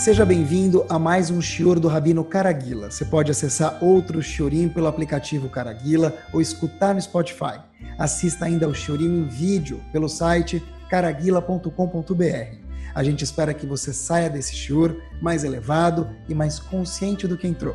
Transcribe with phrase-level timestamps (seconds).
[0.00, 2.90] Seja bem-vindo a mais um Shior do Rabino Caraguila.
[2.90, 7.60] Você pode acessar outro Shiorim pelo aplicativo Caraguila ou escutar no Spotify.
[7.98, 12.56] Assista ainda ao Shiorim em vídeo pelo site caraguila.com.br.
[12.94, 17.46] A gente espera que você saia desse Shior mais elevado e mais consciente do que
[17.46, 17.74] entrou.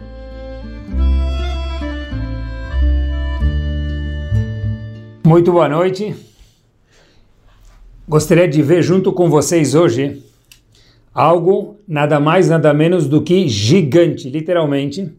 [5.23, 6.15] Muito boa noite.
[8.09, 10.24] Gostaria de ver junto com vocês hoje
[11.15, 15.09] algo nada mais, nada menos do que gigante, literalmente.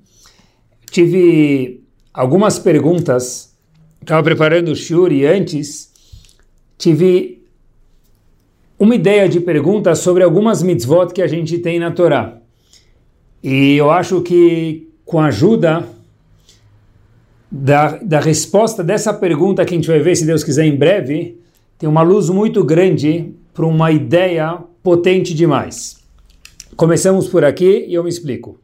[0.91, 1.83] Tive
[2.13, 3.57] algumas perguntas,
[4.03, 5.91] estava preparando o shiur e antes
[6.77, 7.43] tive
[8.79, 12.37] uma ideia de pergunta sobre algumas mitzvot que a gente tem na Torá.
[13.43, 15.89] E eu acho que com a ajuda
[17.51, 21.41] da, da resposta dessa pergunta que a gente vai ver, se Deus quiser, em breve,
[21.79, 25.97] tem uma luz muito grande para uma ideia potente demais.
[26.77, 28.61] Começamos por aqui e eu me explico.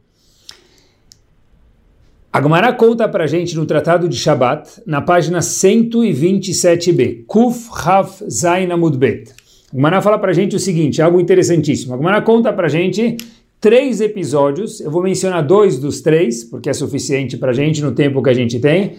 [2.31, 2.39] A
[2.71, 9.33] conta para gente no Tratado de Shabat, na página 127b, Kuf Haf Zain Amud Bet.
[9.77, 11.93] A fala para gente o seguinte, algo interessantíssimo.
[11.93, 13.17] A conta para gente
[13.59, 17.91] três episódios, eu vou mencionar dois dos três, porque é suficiente para a gente no
[17.91, 18.95] tempo que a gente tem,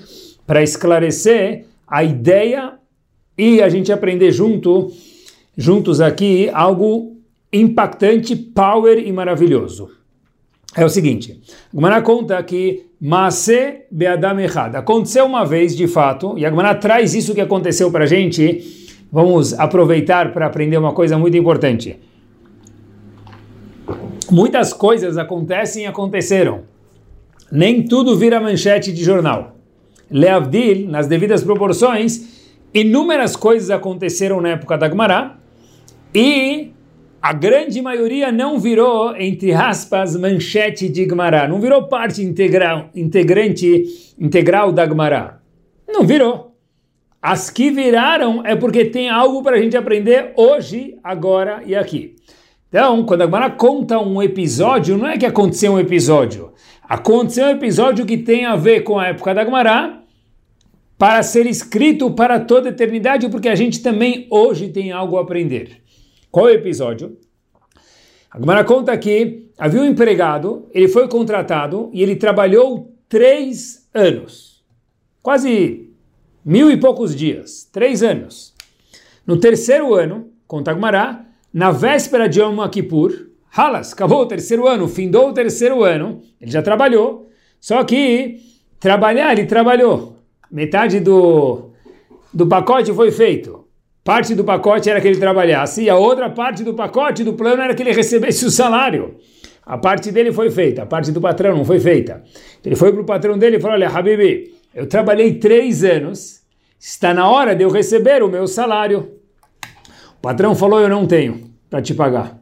[0.47, 2.75] para esclarecer a ideia
[3.39, 4.93] e a gente aprender junto
[5.57, 7.14] juntos aqui algo
[7.55, 9.91] impactante, power e maravilhoso.
[10.77, 11.41] É o seguinte,
[11.73, 17.15] Gumara conta que Maase Beadam Echad aconteceu uma vez de fato, e a Gumara traz
[17.15, 18.99] isso que aconteceu para a gente.
[19.13, 21.97] Vamos aproveitar para aprender uma coisa muito importante.
[24.29, 26.63] Muitas coisas acontecem e aconteceram.
[27.53, 29.57] Nem tudo vira manchete de jornal.
[30.11, 35.39] Leavdil, nas devidas proporções, inúmeras coisas aconteceram na época da Gumara,
[36.13, 36.74] e
[37.25, 44.15] a grande maioria não virou, entre aspas, manchete de Gmará, não virou parte integral, integrante
[44.21, 45.41] integral da Gmará.
[45.89, 46.55] Não virou.
[47.23, 52.15] As que viraram é porque tem algo para a gente aprender hoje, agora e aqui.
[52.69, 56.53] Então, quando a Gmará conta um episódio, não é que aconteceu um episódio.
[56.87, 60.03] Aconteceu um episódio que tem a ver com a época da Gmará,
[60.99, 65.23] para ser escrito para toda a eternidade, porque a gente também hoje tem algo a
[65.23, 65.84] aprender.
[66.35, 67.17] Qual é o episódio?
[68.29, 74.65] A Gemara conta que havia um empregado, ele foi contratado e ele trabalhou três anos.
[75.23, 75.91] Quase
[76.45, 77.69] mil e poucos dias.
[77.71, 78.53] Três anos.
[79.25, 84.67] No terceiro ano, conta a Gemara, na véspera de Yom Kippur, Halas, acabou o terceiro
[84.67, 87.31] ano, findou o terceiro ano, ele já trabalhou,
[87.61, 88.41] só que
[88.81, 90.17] trabalhar, ele trabalhou.
[90.51, 91.71] Metade do,
[92.33, 93.64] do pacote foi feito.
[94.05, 97.63] Parte do pacote era que ele trabalhasse e a outra parte do pacote do plano
[97.63, 99.15] era que ele recebesse o salário.
[99.65, 102.23] A parte dele foi feita, a parte do patrão não foi feita.
[102.63, 106.43] Ele foi para o patrão dele e falou: Olha, Habibi, eu trabalhei três anos,
[106.79, 109.09] está na hora de eu receber o meu salário.
[110.19, 112.39] O patrão falou: Eu não tenho para te pagar.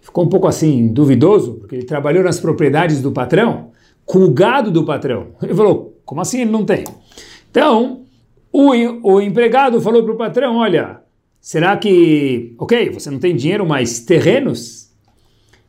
[0.00, 3.72] Ficou um pouco assim duvidoso, porque ele trabalhou nas propriedades do patrão,
[4.06, 5.34] com o gado do patrão.
[5.42, 6.84] Ele falou: Como assim ele não tem?
[7.50, 8.06] Então,
[8.52, 8.70] o,
[9.14, 11.00] o empregado falou para o patrão: Olha,
[11.40, 14.90] será que, ok, você não tem dinheiro, mas terrenos?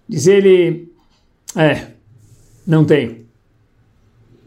[0.07, 0.91] Diz ele:
[1.55, 1.87] É,
[2.65, 3.19] não tenho.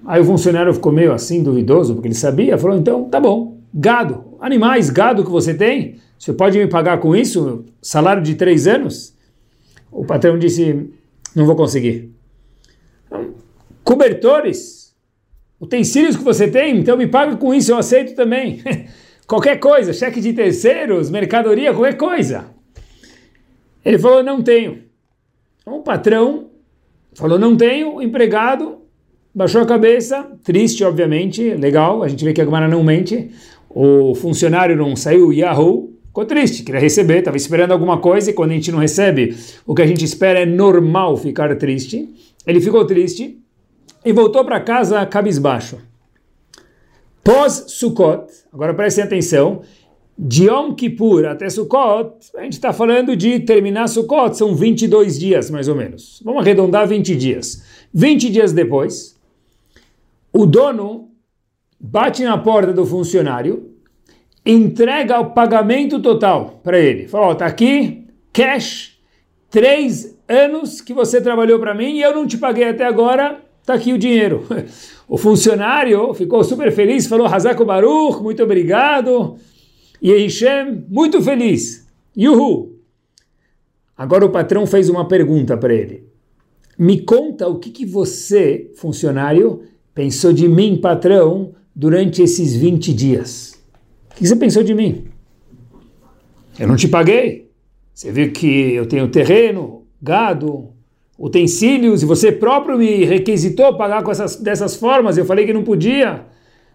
[0.05, 4.25] Aí o funcionário ficou meio assim, duvidoso, porque ele sabia, falou: Então, tá bom, gado,
[4.41, 7.65] animais, gado que você tem, você pode me pagar com isso?
[7.81, 9.15] Salário de três anos?
[9.91, 10.89] O patrão disse:
[11.35, 12.11] Não vou conseguir.
[13.85, 14.82] Cobertores,
[15.63, 18.61] utensílios que você tem, então me paga com isso, eu aceito também.
[19.29, 22.47] qualquer coisa, cheque de terceiros, mercadoria, qualquer coisa.
[23.85, 24.83] Ele falou, não tenho.
[25.61, 26.51] Então, o patrão
[27.15, 28.79] falou, não tenho, o empregado
[29.33, 33.31] baixou a cabeça, triste, obviamente, legal, a gente vê que a Gemara não mente,
[33.71, 38.51] o funcionário não saiu, Yahoo, ficou triste, queria receber, estava esperando alguma coisa, e quando
[38.51, 42.09] a gente não recebe, o que a gente espera é normal ficar triste.
[42.45, 43.39] Ele ficou triste,
[44.05, 45.79] e voltou para casa cabisbaixo.
[47.23, 49.63] Pós Sukkot, agora prestem atenção,
[50.19, 55.51] de Yom Kippur até Sukkot, a gente está falando de terminar Sukkot, são 22 dias
[55.51, 56.21] mais ou menos.
[56.25, 57.63] Vamos arredondar 20 dias.
[57.95, 59.19] 20 dias depois,
[60.33, 61.11] o dono
[61.79, 63.71] bate na porta do funcionário,
[64.45, 67.09] entrega o pagamento total para ele.
[67.09, 68.99] Fala, ó, tá aqui, cash,
[69.51, 73.75] três anos que você trabalhou para mim e eu não te paguei até agora, Está
[73.75, 74.45] aqui o dinheiro.
[75.09, 79.37] O funcionário ficou super feliz, falou Hazako Baruch, muito obrigado.
[80.01, 81.87] E Hashem, muito feliz.
[82.17, 82.79] Yuhu.
[83.95, 86.05] Agora o patrão fez uma pergunta para ele.
[86.79, 89.65] Me conta o que, que você, funcionário,
[89.95, 93.63] pensou de mim, patrão, durante esses 20 dias.
[94.13, 95.09] O que você pensou de mim?
[96.59, 97.51] Eu não te paguei.
[97.93, 100.72] Você viu que eu tenho terreno, gado,
[101.23, 105.17] utensílios, e você próprio me requisitou pagar com essas, dessas formas.
[105.17, 106.27] Eu falei que não podia.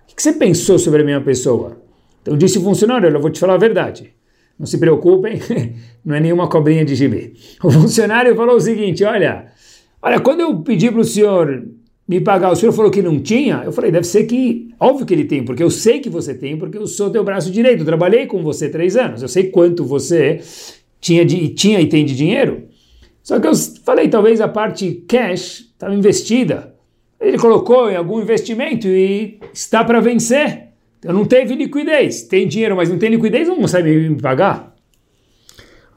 [0.10, 1.82] O que você pensou sobre a minha pessoa?
[2.22, 4.14] Então disse o funcionário, eu vou te falar a verdade.
[4.58, 5.42] Não se preocupem,
[6.04, 7.34] não é nenhuma cobrinha de gibi.
[7.62, 9.48] O funcionário falou o seguinte, olha,
[10.02, 11.68] olha, quando eu pedi para o senhor
[12.08, 15.14] me pagar, o senhor falou que não tinha, eu falei, deve ser que, óbvio que
[15.14, 17.86] ele tem, porque eu sei que você tem, porque eu sou teu braço direito, eu
[17.86, 20.40] trabalhei com você três anos, eu sei quanto você
[21.02, 22.67] tinha, de, tinha e tem de dinheiro.
[23.28, 23.54] Só que eu
[23.84, 26.74] falei, talvez a parte cash estava investida.
[27.20, 30.70] Ele colocou em algum investimento e está para vencer.
[30.98, 32.22] Então não teve liquidez.
[32.22, 34.74] Tem dinheiro, mas não tem liquidez, não consegue me pagar.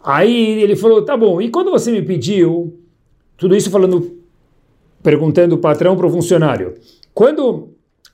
[0.02, 2.76] Aí ele falou, tá bom, e quando você me pediu,
[3.36, 4.18] tudo isso falando,
[5.00, 6.74] perguntando o patrão para o funcionário,
[7.14, 7.68] quando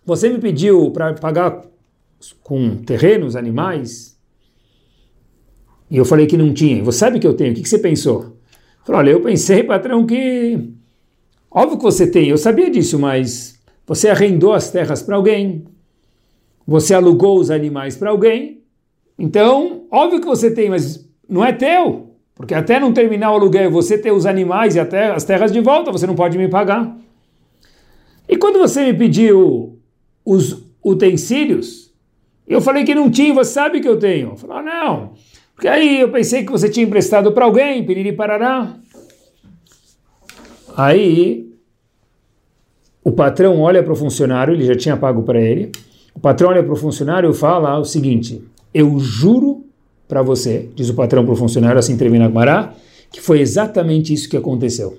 [0.04, 1.64] você me pediu para pagar
[2.42, 4.20] com terrenos, animais,
[5.90, 7.78] e eu falei que não tinha, você sabe que eu tenho, o que, que você
[7.78, 8.35] pensou?
[8.86, 10.60] Falou, olha, eu pensei, patrão, que
[11.50, 15.64] óbvio que você tem, eu sabia disso, mas você arrendou as terras para alguém,
[16.64, 18.62] você alugou os animais para alguém,
[19.18, 23.72] então, óbvio que você tem, mas não é teu, porque até não terminar o aluguel,
[23.72, 26.96] você ter os animais e até as terras de volta, você não pode me pagar.
[28.28, 29.80] E quando você me pediu
[30.24, 31.92] os utensílios,
[32.46, 34.36] eu falei que não tinha, você sabe que eu tenho.
[34.48, 35.14] Ah, não,
[35.56, 38.76] porque aí eu pensei que você tinha emprestado para alguém, piriri parará.
[40.76, 41.50] Aí
[43.02, 45.72] o patrão olha para o funcionário, ele já tinha pago para ele.
[46.14, 48.44] O patrão olha para o funcionário e fala o seguinte:
[48.74, 49.64] Eu juro
[50.06, 52.74] para você, diz o patrão para o funcionário, assim termina Gumará,
[53.10, 54.98] que foi exatamente isso que aconteceu.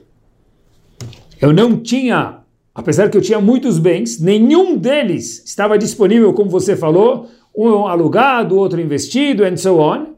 [1.39, 2.39] Eu não tinha,
[2.73, 8.57] apesar que eu tinha muitos bens, nenhum deles estava disponível, como você falou, um alugado,
[8.57, 10.16] outro investido, and so on.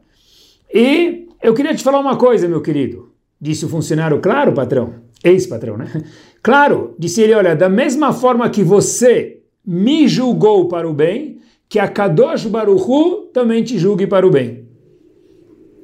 [0.72, 4.94] E eu queria te falar uma coisa, meu querido, disse o funcionário, claro, patrão,
[5.24, 5.86] ex-patrão, né?
[6.42, 11.36] Claro, disse ele, olha, da mesma forma que você me julgou para o bem,
[11.68, 14.64] que a Kadosh Baruchu também te julgue para o bem.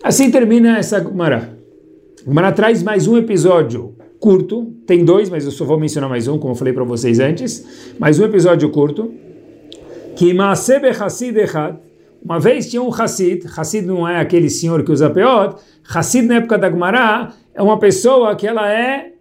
[0.03, 1.59] Assim termina essa Gumara.
[2.25, 6.39] Gumara traz mais um episódio curto, tem dois, mas eu só vou mencionar mais um,
[6.39, 9.13] como eu falei para vocês antes, mais um episódio curto,
[10.17, 11.77] que Maasebe Hasid Echad,
[12.27, 16.37] uma vez tinha um Hassid, Hassid não é aquele senhor que usa peot, Hassid na
[16.39, 19.13] época da Gemara é uma pessoa que ela é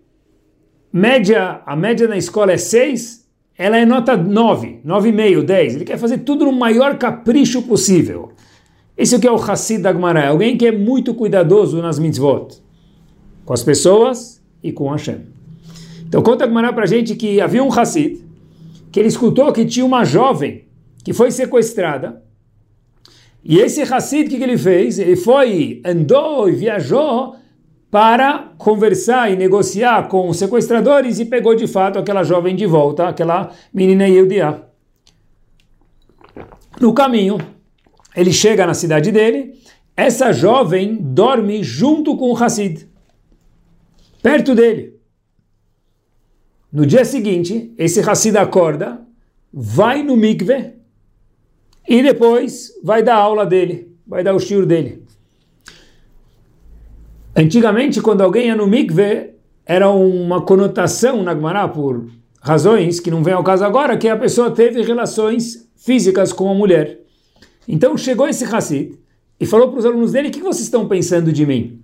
[0.91, 3.23] média, a média na escola é 6,
[3.55, 5.75] ela é nota 9, 9,5, 10.
[5.75, 8.31] Ele quer fazer tudo no maior capricho possível.
[8.97, 11.99] Esse é que é o Hassid da Gemara, é alguém que é muito cuidadoso nas
[11.99, 12.59] mitzvot,
[13.45, 15.27] com as pessoas e com Hashem.
[16.07, 18.25] Então conta a Gemara pra gente que havia um Hassid,
[18.91, 20.63] que ele escutou que tinha uma jovem
[21.03, 22.24] que foi sequestrada,
[23.47, 24.97] e esse Hassid, o que, que ele fez?
[24.97, 27.35] Ele foi, andou e viajou
[27.91, 33.07] para conversar e negociar com os sequestradores e pegou de fato aquela jovem de volta,
[33.07, 34.63] aquela menina Yehudiá.
[36.81, 37.37] No caminho,
[38.15, 39.53] ele chega na cidade dele,
[39.95, 42.89] essa jovem dorme junto com o Hassid,
[44.23, 44.99] perto dele.
[46.73, 49.05] No dia seguinte, esse Hassid acorda,
[49.53, 50.73] vai no mikve
[51.87, 55.03] e depois vai dar aula dele, vai dar o shiur dele.
[57.35, 59.31] Antigamente, quando alguém ia no mikve,
[59.65, 62.07] era uma conotação na Gemara, por
[62.41, 66.53] razões que não vem ao caso agora, que a pessoa teve relações físicas com a
[66.53, 67.01] mulher.
[67.67, 68.97] Então chegou esse Hassid
[69.39, 71.81] e falou para os alunos dele, o que vocês estão pensando de mim?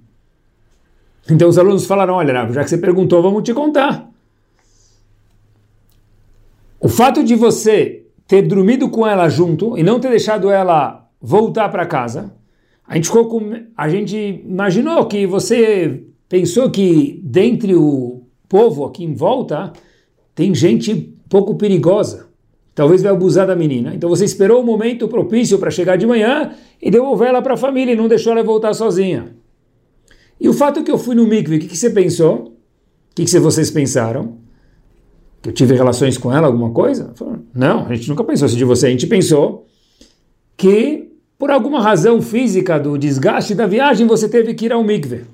[1.30, 4.10] Então os alunos falaram, olha, já que você perguntou, vamos te contar.
[6.80, 8.01] O fato de você
[8.32, 12.34] ter dormido com ela junto e não ter deixado ela voltar para casa,
[12.88, 14.16] a gente, ficou com, a gente
[14.48, 19.74] imaginou que você pensou que dentre o povo aqui em volta
[20.34, 22.30] tem gente pouco perigosa.
[22.74, 23.94] Talvez vai abusar da menina.
[23.94, 27.58] Então você esperou o momento propício para chegar de manhã e devolver ela para a
[27.58, 29.36] família e não deixou ela voltar sozinha.
[30.40, 32.46] E o fato que eu fui no mikve, o que, que você pensou?
[33.12, 34.38] O que, que vocês pensaram?
[35.42, 37.12] Que eu tive relações com ela, alguma coisa?
[37.16, 38.88] Falou, não, a gente nunca pensou isso de você.
[38.88, 39.66] A gente pensou
[40.56, 45.26] que, por alguma razão física do desgaste da viagem, você teve que ir ao mikve.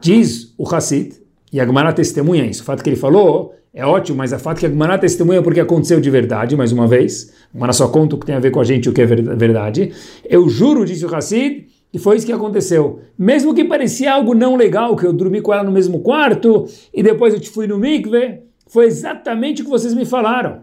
[0.00, 1.14] Diz o Hassid,
[1.50, 2.62] e a Gemara testemunha isso.
[2.62, 5.60] O fato que ele falou é ótimo, mas o fato que a Gemara testemunha porque
[5.60, 7.32] aconteceu de verdade, mais uma vez.
[7.58, 9.92] A só conta o que tem a ver com a gente, o que é verdade.
[10.28, 12.98] Eu juro, disse o Hassid, E foi isso que aconteceu.
[13.16, 17.04] Mesmo que parecia algo não legal, que eu dormi com ela no mesmo quarto e
[17.04, 20.62] depois eu te fui no mikve, foi exatamente o que vocês me falaram.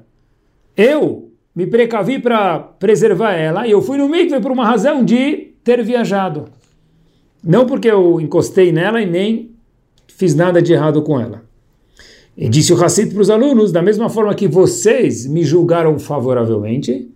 [0.76, 5.54] Eu me precavi para preservar ela e eu fui no mikve por uma razão de
[5.64, 6.46] ter viajado.
[7.44, 9.52] Não porque eu encostei nela e nem
[10.08, 11.44] fiz nada de errado com ela.
[12.38, 17.10] E disse o Hassid para os alunos, da mesma forma que vocês me julgaram favoravelmente,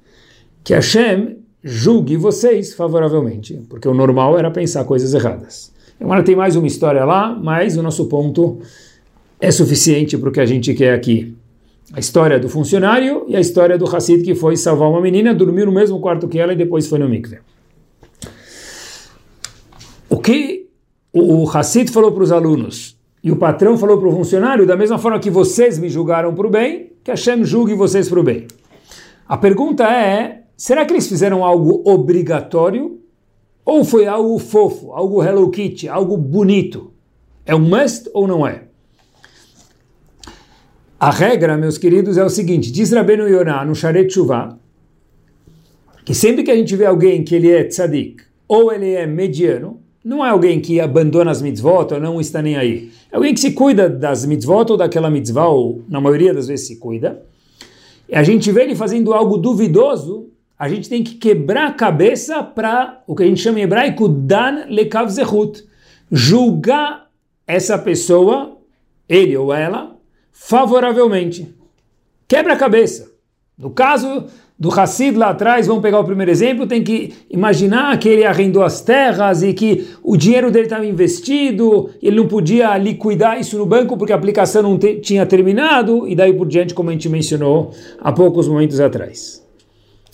[0.64, 5.74] que Hashem julgue vocês favoravelmente, porque o normal era pensar coisas erradas.
[6.00, 8.60] Agora tem mais uma história lá, mas o nosso ponto
[9.40, 11.36] é suficiente para o que a gente quer aqui.
[11.94, 15.66] A história do funcionário e a história do Hassid que foi salvar uma menina, dormiu
[15.66, 17.40] no mesmo quarto que ela e depois foi no mikve.
[20.10, 20.68] O que
[21.14, 24.98] o Hassid falou para os alunos e o patrão falou para o funcionário, da mesma
[24.98, 28.48] forma que vocês me julgaram para o bem, que Hashem julgue vocês para o bem.
[29.28, 33.00] A pergunta é, será que eles fizeram algo obrigatório
[33.64, 36.94] ou foi algo fofo, algo Hello Kitty, algo bonito?
[37.46, 38.65] É um must ou não é?
[40.98, 44.58] A regra, meus queridos, é o seguinte, diz Rabbeinu Yonah no Sharet Shuvah,
[46.06, 49.82] que sempre que a gente vê alguém que ele é tzadik, ou ele é mediano,
[50.04, 52.92] não é alguém que abandona as mitzvot ou não está nem aí.
[53.12, 56.68] É alguém que se cuida das mitzvot ou daquela mitzvah, ou na maioria das vezes
[56.68, 57.22] se cuida.
[58.08, 62.42] E a gente vê ele fazendo algo duvidoso, a gente tem que quebrar a cabeça
[62.42, 65.62] para o que a gente chama em hebraico dan lekav zehut,
[66.10, 67.10] julgar
[67.46, 68.58] essa pessoa,
[69.10, 69.95] ele ou ela,
[70.36, 71.56] favoravelmente.
[72.28, 73.10] Quebra a cabeça.
[73.58, 74.26] No caso
[74.60, 78.62] do Hassid lá atrás, vamos pegar o primeiro exemplo, tem que imaginar que ele arrendou
[78.62, 83.66] as terras e que o dinheiro dele estava investido, ele não podia liquidar isso no
[83.66, 87.08] banco porque a aplicação não te, tinha terminado, e daí por diante, como a gente
[87.08, 89.44] mencionou há poucos momentos atrás.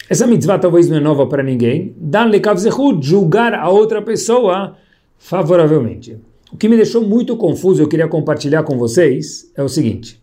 [0.07, 1.95] Essa mitzvah talvez não é nova para ninguém.
[1.97, 2.57] Dan lekav
[3.01, 4.75] julgar a outra pessoa
[5.17, 6.17] favoravelmente.
[6.51, 10.21] O que me deixou muito confuso, eu queria compartilhar com vocês, é o seguinte.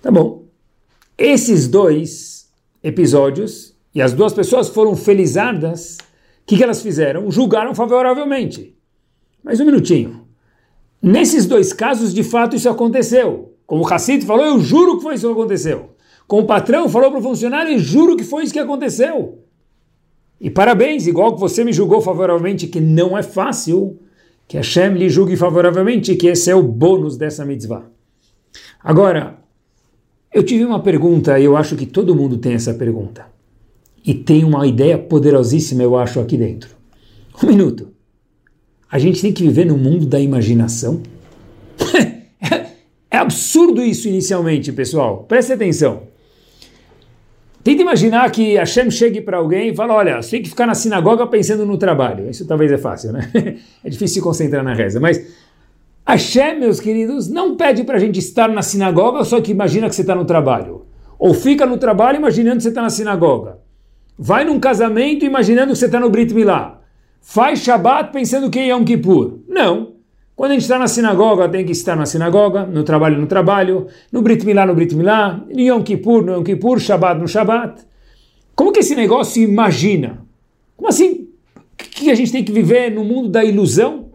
[0.00, 0.44] Tá bom,
[1.18, 2.48] esses dois
[2.82, 7.30] episódios e as duas pessoas foram felizardas, o que, que elas fizeram?
[7.30, 8.76] Julgaram favoravelmente.
[9.42, 10.26] Mas um minutinho.
[11.02, 13.54] Nesses dois casos, de fato, isso aconteceu.
[13.66, 15.90] Como o Hassid falou, eu juro que foi isso que aconteceu.
[16.26, 19.38] Como o patrão falou para o funcionário, eu juro que foi isso que aconteceu.
[20.40, 23.98] E parabéns, igual que você me julgou favoravelmente, que não é fácil,
[24.50, 27.84] que Hashem lhe julgue favoravelmente, que esse é o bônus dessa mitzvah.
[28.82, 29.38] Agora,
[30.34, 33.26] eu tive uma pergunta e eu acho que todo mundo tem essa pergunta.
[34.04, 36.70] E tem uma ideia poderosíssima, eu acho, aqui dentro.
[37.40, 37.92] Um minuto.
[38.90, 41.00] A gente tem que viver no mundo da imaginação?
[43.08, 45.26] é, absurdo isso inicialmente, pessoal.
[45.28, 46.08] Preste atenção.
[47.62, 50.74] Tenta imaginar que Hashem chegue para alguém e fala: Olha, você tem que ficar na
[50.74, 52.28] sinagoga pensando no trabalho.
[52.30, 53.30] Isso talvez é fácil, né?
[53.84, 55.20] é difícil se concentrar na reza, mas
[56.06, 59.94] Hashem, meus queridos, não pede para a gente estar na sinagoga só que imagina que
[59.94, 60.86] você está no trabalho.
[61.18, 63.58] Ou fica no trabalho imaginando que você está na sinagoga.
[64.18, 66.80] Vai num casamento imaginando que você está no Brit Milá.
[67.20, 69.40] Faz Shabbat pensando que é Yom Kippur.
[69.46, 69.99] Não.
[70.40, 73.88] Quando a gente está na sinagoga, tem que estar na sinagoga, no trabalho, no trabalho,
[74.10, 77.82] no Brit Milá, no Brit Milá, no Yom Kippur, no Yom Kippur, Shabbat, no Shabbat.
[78.54, 80.26] Como que esse negócio imagina?
[80.78, 81.28] Como assim?
[81.76, 84.08] Que a gente tem que viver no mundo da ilusão?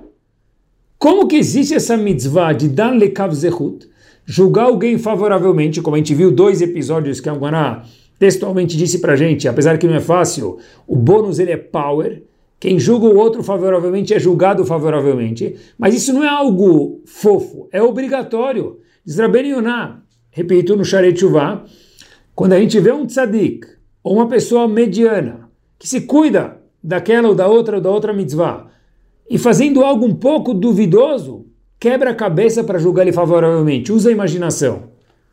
[0.97, 3.87] Como que existe essa mitzvah de dan lekav zehut,
[4.25, 7.83] julgar alguém favoravelmente, como a gente viu dois episódios que a Guaná
[8.17, 12.23] textualmente disse para gente, apesar que não é fácil, o bônus ele é power,
[12.59, 17.81] quem julga o outro favoravelmente é julgado favoravelmente, mas isso não é algo fofo, é
[17.81, 18.79] obrigatório.
[19.05, 21.63] Diz Rabben Yonah, repito, no Sharet Shuvah,
[22.33, 23.67] quando a gente vê um tzadik,
[24.03, 28.67] ou uma pessoa mediana, que se cuida daquela ou da outra ou da outra mitzvah,
[29.29, 31.45] e fazendo algo um pouco duvidoso,
[31.79, 34.89] quebra a cabeça para julgar ele favoravelmente, usa a imaginação.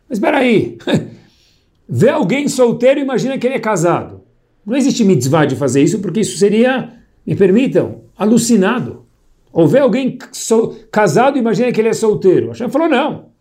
[0.08, 0.78] Mas espera aí,
[1.88, 4.22] vê alguém solteiro e imagina que ele é casado.
[4.64, 6.92] Não existe mitzvah de fazer isso, porque isso seria,
[7.26, 9.04] me permitam, alucinado.
[9.52, 12.50] Ou vê alguém so, casado imagina que ele é solteiro.
[12.50, 13.32] A falou, não.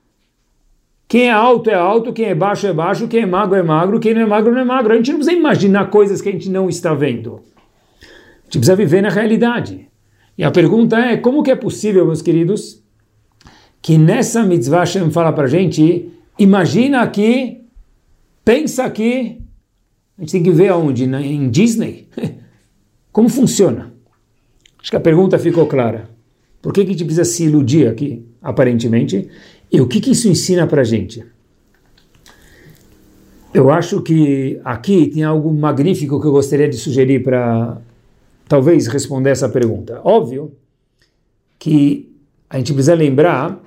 [1.08, 4.00] Quem é alto é alto, quem é baixo é baixo, quem é magro é magro,
[4.00, 4.94] quem não é magro não é magro.
[4.94, 7.42] A gente não precisa imaginar coisas que a gente não está vendo.
[8.02, 9.90] A gente precisa viver na realidade.
[10.38, 12.82] E a pergunta é, como que é possível, meus queridos,
[13.82, 17.62] que nessa mitzvah Hashem fala para a gente, imagina aqui,
[18.46, 19.42] pensa aqui,
[20.18, 22.08] a gente tem que ver aonde, em Disney,
[23.12, 23.94] como funciona.
[24.82, 26.10] Acho que a pergunta ficou clara.
[26.62, 29.30] Por que, que a gente precisa se iludir aqui, aparentemente?
[29.72, 31.24] E o que, que isso ensina para a gente?
[33.54, 37.82] Eu acho que aqui tem algo magnífico que eu gostaria de sugerir para
[38.48, 40.02] talvez responder essa pergunta?
[40.04, 40.52] Óbvio
[41.58, 42.12] que
[42.50, 43.62] a gente precisa lembrar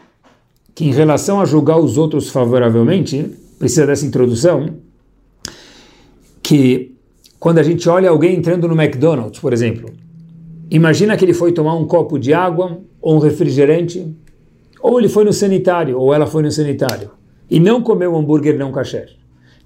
[0.74, 4.76] que em relação a julgar os outros favoravelmente, precisa dessa introdução,
[6.42, 6.93] que
[7.44, 9.92] quando a gente olha alguém entrando no McDonald's, por exemplo,
[10.70, 14.16] imagina que ele foi tomar um copo de água ou um refrigerante,
[14.80, 17.10] ou ele foi no sanitário, ou ela foi no sanitário,
[17.50, 19.10] e não comeu um hambúrguer não kasher.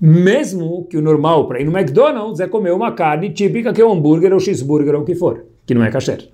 [0.01, 3.85] Mesmo que o normal para ir no McDonald's é comer uma carne típica que é
[3.85, 6.29] o hambúrguer ou cheeseburger ou o que for, que não é kasher.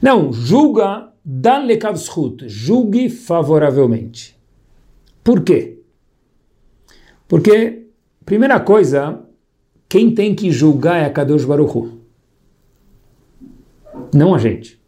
[0.00, 4.38] Não, julga, dan lekavschut, julgue favoravelmente.
[5.24, 5.80] Por quê?
[7.26, 7.88] Porque,
[8.24, 9.26] primeira coisa,
[9.88, 11.90] quem tem que julgar é a Kadosh Baruch Hu.
[14.12, 14.80] Não a gente.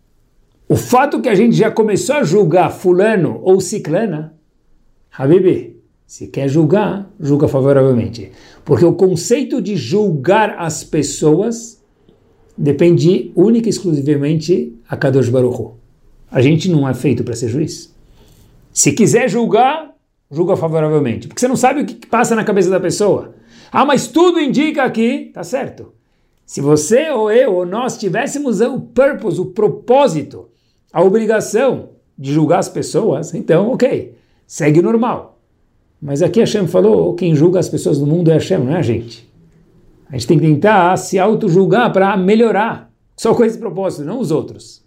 [0.68, 4.34] O fato que a gente já começou a julgar fulano ou ciclana,
[5.16, 8.32] Habibi, se quer julgar, julga favoravelmente.
[8.64, 11.82] Porque o conceito de julgar as pessoas
[12.56, 15.76] depende única e exclusivamente a Kadosh Baruch Hu.
[16.30, 17.94] A gente não é feito para ser juiz.
[18.72, 19.94] Se quiser julgar,
[20.30, 21.28] julga favoravelmente.
[21.28, 23.34] Porque você não sabe o que passa na cabeça da pessoa.
[23.70, 25.92] Ah, mas tudo indica que tá certo.
[26.46, 30.48] Se você ou eu ou nós tivéssemos o purpose, o propósito,
[30.92, 34.14] a obrigação de julgar as pessoas, então, ok,
[34.46, 35.38] segue normal.
[36.00, 38.82] Mas aqui Hashem falou, quem julga as pessoas do mundo é Hashem, não é a
[38.82, 39.28] gente.
[40.08, 42.90] A gente tem que tentar se auto-julgar para melhorar.
[43.14, 44.82] Só com esse propósito, não os outros.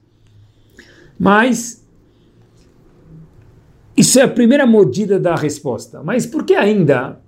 [1.19, 1.85] Mas
[3.95, 6.01] isso é a primeira mordida da resposta.
[6.01, 7.20] Mas por que ainda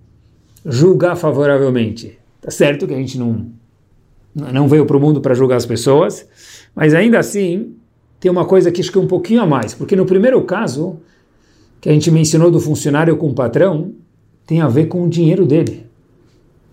[0.66, 2.18] julgar favoravelmente?
[2.42, 3.48] Tá certo que a gente não,
[4.36, 6.28] não veio para o mundo para julgar as pessoas,
[6.76, 7.76] mas ainda assim
[8.20, 11.00] tem uma coisa que acho que é um pouquinho a mais, porque no primeiro caso
[11.80, 13.94] que a gente mencionou do funcionário com o patrão,
[14.46, 15.86] tem a ver com o dinheiro dele.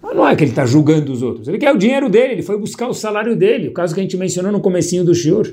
[0.00, 2.42] Mas não é que ele está julgando os outros, ele quer o dinheiro dele, ele
[2.42, 5.52] foi buscar o salário dele, o caso que a gente mencionou no comecinho do shiur.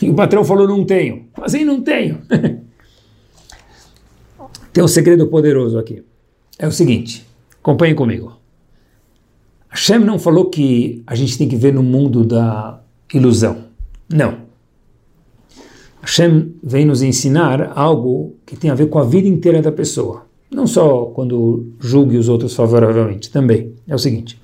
[0.00, 1.26] E o patrão falou, não tenho.
[1.36, 2.20] Mas aí não tenho.
[4.72, 6.02] tem um segredo poderoso aqui.
[6.58, 7.26] É o seguinte,
[7.60, 8.36] acompanhem comigo.
[9.68, 12.80] Hashem não falou que a gente tem que ver no mundo da
[13.12, 13.64] ilusão.
[14.08, 14.48] Não.
[16.00, 20.26] Hashem vem nos ensinar algo que tem a ver com a vida inteira da pessoa.
[20.50, 23.74] Não só quando julgue os outros favoravelmente, também.
[23.86, 24.40] É o seguinte.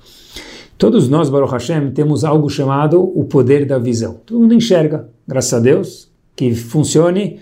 [0.77, 4.19] Todos nós, Baruch Hashem, temos algo chamado o poder da visão.
[4.25, 7.39] Todo mundo enxerga, graças a Deus, que funcione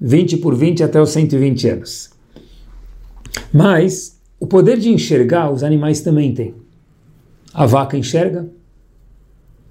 [0.00, 2.10] 20 por 20 até os 120 anos.
[3.52, 6.54] Mas o poder de enxergar os animais também têm.
[7.52, 8.48] A vaca enxerga,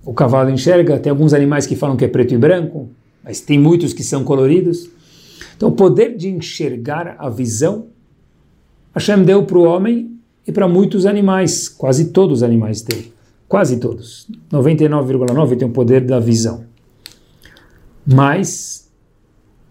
[0.05, 2.89] o cavalo enxerga, tem alguns animais que falam que é preto e branco,
[3.23, 4.87] mas tem muitos que são coloridos.
[5.57, 7.87] Então, o poder de enxergar a visão,
[8.93, 13.11] Hashem deu para o homem e para muitos animais, quase todos os animais têm,
[13.47, 16.65] quase todos, 99,9 tem o poder da visão.
[18.05, 18.89] Mas,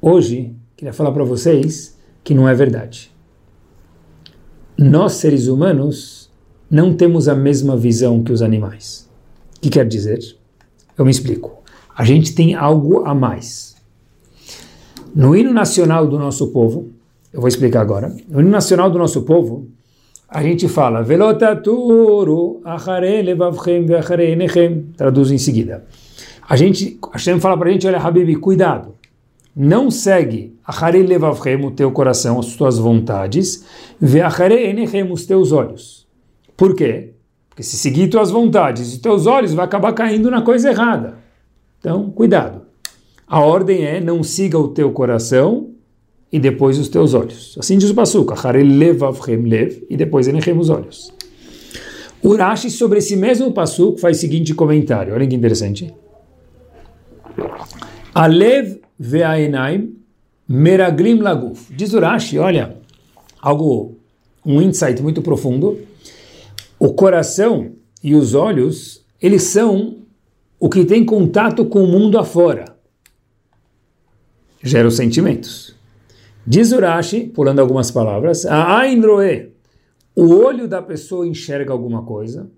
[0.00, 3.10] hoje, queria falar para vocês que não é verdade.
[4.78, 6.30] Nós, seres humanos,
[6.70, 9.10] não temos a mesma visão que os animais.
[9.56, 10.20] O que quer dizer?
[10.96, 11.58] Eu me explico
[11.98, 13.74] a gente tem algo a mais.
[15.12, 16.92] No hino nacional do nosso povo,
[17.32, 19.66] eu vou explicar agora, no hino nacional do nosso povo,
[20.28, 22.60] a gente fala, Velotaturu
[24.96, 25.84] traduz em seguida.
[26.48, 28.94] A gente, Hashem fala para a gente, olha, Habibi, cuidado,
[29.60, 33.64] não segue achare levavchem, o teu coração, as tuas vontades,
[34.00, 36.06] veachare enechem, os teus olhos.
[36.56, 37.14] Por quê?
[37.48, 41.18] Porque se seguir tuas vontades e teus olhos, vai acabar caindo na coisa errada.
[41.80, 42.62] Então, cuidado.
[43.26, 45.70] A ordem é não siga o teu coração
[46.30, 47.56] e depois os teus olhos.
[47.58, 49.02] Assim diz o Passuca, lev,
[49.90, 51.12] e depois enechem os olhos.
[52.22, 55.92] Urashi, sobre esse mesmo Passuca, faz o seguinte comentário, olha que interessante.
[58.14, 59.96] Alev ve'aenaim
[60.48, 61.72] meraglim laguf.
[61.74, 62.76] Diz Urashi, olha,
[63.40, 63.96] algo,
[64.44, 65.78] um insight muito profundo.
[66.78, 69.98] O coração e os olhos, eles são
[70.58, 72.78] o que tem contato com o mundo afora
[74.62, 75.74] gera os sentimentos.
[76.46, 78.82] Diz Urashi, pulando algumas palavras, a
[80.14, 82.50] o olho da pessoa enxerga alguma coisa,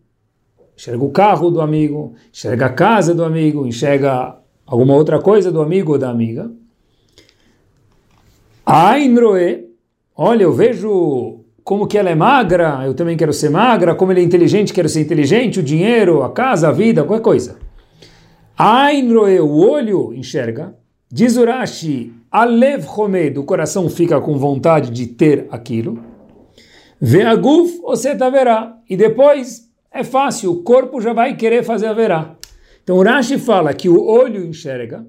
[0.77, 4.40] enxerga o carro do amigo, enxerga a casa do amigo, enxerga
[4.71, 6.49] alguma outra coisa do amigo ou da amiga.
[8.65, 9.67] Ainroe,
[10.17, 14.21] olha, eu vejo como que ela é magra, eu também quero ser magra, como ele
[14.21, 17.59] é inteligente, quero ser inteligente, o dinheiro, a casa, a vida, qualquer coisa.
[18.57, 20.73] Ainroe, o olho enxerga.
[21.11, 25.99] Diz Urashi, Alev Homed, o coração fica com vontade de ter aquilo.
[27.01, 28.77] Veaguf, você verá.
[28.89, 32.37] E depois é fácil, o corpo já vai querer fazer a verá.
[32.83, 35.07] Então o Rashi fala que o olho enxerga,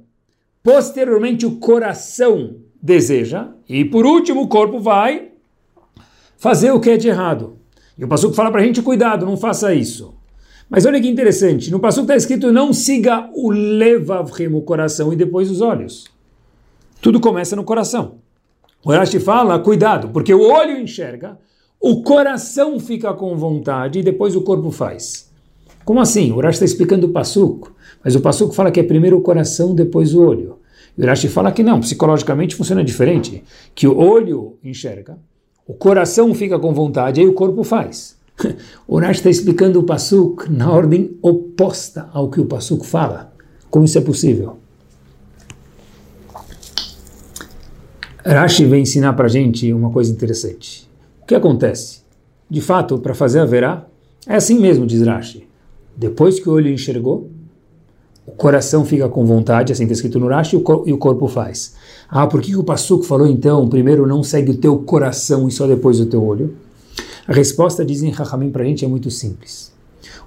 [0.63, 5.31] posteriormente o coração deseja, e por último o corpo vai
[6.37, 7.57] fazer o que é de errado.
[7.97, 10.15] E o Passuco fala para a gente, cuidado, não faça isso.
[10.69, 15.15] Mas olha que interessante, no Passuco está escrito, não siga o levavrim, o coração, e
[15.15, 16.05] depois os olhos.
[17.01, 18.15] Tudo começa no coração.
[18.83, 21.37] O Rashi fala, cuidado, porque o olho enxerga,
[21.79, 25.30] o coração fica com vontade e depois o corpo faz.
[25.83, 26.31] Como assim?
[26.31, 29.73] O Rashi está explicando o Passuco, mas o Passuco fala que é primeiro o coração,
[29.73, 30.57] depois o olho.
[30.97, 35.17] E o Rashi fala que não, psicologicamente funciona diferente, que o olho enxerga,
[35.67, 38.19] o coração fica com vontade e o corpo faz.
[38.87, 43.31] O Rashi está explicando o Pasuk na ordem oposta ao que o Pasuk fala.
[43.69, 44.57] Como isso é possível?
[48.25, 50.89] Rashi vem ensinar para a gente uma coisa interessante.
[51.21, 52.01] O que acontece?
[52.49, 53.87] De fato, para fazer a verá,
[54.27, 55.47] é assim mesmo, diz Rashi.
[55.95, 57.29] Depois que o olho enxergou,
[58.25, 61.75] o coração fica com vontade, assim está escrito no Rashi, e o corpo faz.
[62.09, 65.67] Ah, por que o Passuco falou então, primeiro não segue o teu coração e só
[65.67, 66.55] depois o teu olho?
[67.27, 69.71] A resposta, dizem Rahamim para a gente, é muito simples.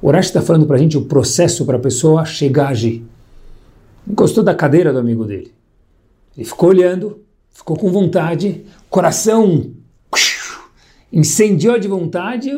[0.02, 3.04] O Rashi está falando para a gente o processo para a pessoa chegar a agir.
[4.06, 5.52] Gostou da cadeira do amigo dele.
[6.36, 9.70] Ele ficou olhando, ficou com vontade, coração
[11.12, 12.50] incendiou de vontade,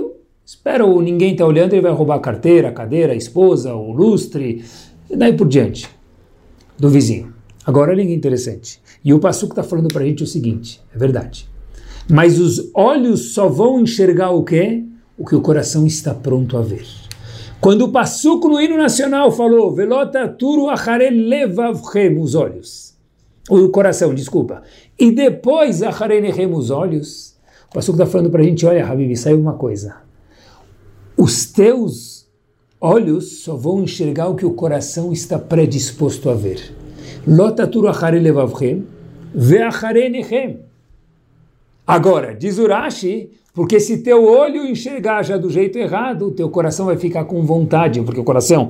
[0.46, 4.64] espera ninguém está olhando, ele vai roubar a carteira, a cadeira, a esposa, o lustre,
[5.10, 5.90] e daí por diante,
[6.78, 7.34] do vizinho.
[7.66, 8.80] Agora olha que interessante.
[9.04, 11.48] E o Passuco está falando para a gente o seguinte, é verdade.
[12.08, 14.84] Mas os olhos só vão enxergar o quê?
[15.18, 16.86] O que o coração está pronto a ver.
[17.60, 22.94] Quando o Passuco no hino nacional falou Velota turu achare levavchem, os olhos.
[23.50, 24.62] O coração, desculpa.
[24.96, 27.34] E depois achare nechem, os olhos.
[27.68, 30.05] O Passuco está falando para a gente, olha, Habib, saiu uma coisa.
[31.16, 32.26] Os teus
[32.78, 36.74] olhos só vão enxergar o que o coração está predisposto a ver.
[37.26, 38.86] Lota turu achare levavchem,
[39.34, 40.60] ve achare nechem.
[41.86, 46.98] Agora, diz Urashi, porque se teu olho enxergar já do jeito errado, teu coração vai
[46.98, 48.68] ficar com vontade, porque o coração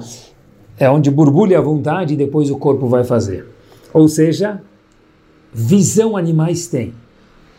[0.79, 3.45] é onde borbulha a vontade e depois o corpo vai fazer.
[3.93, 4.63] Ou seja,
[5.53, 6.95] visão animais têm.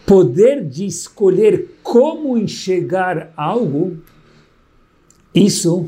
[0.06, 3.98] Poder de escolher como enxergar algo,
[5.38, 5.86] isso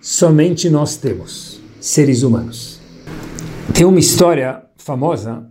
[0.00, 2.80] somente nós temos, seres humanos.
[3.74, 5.48] Tem uma história famosa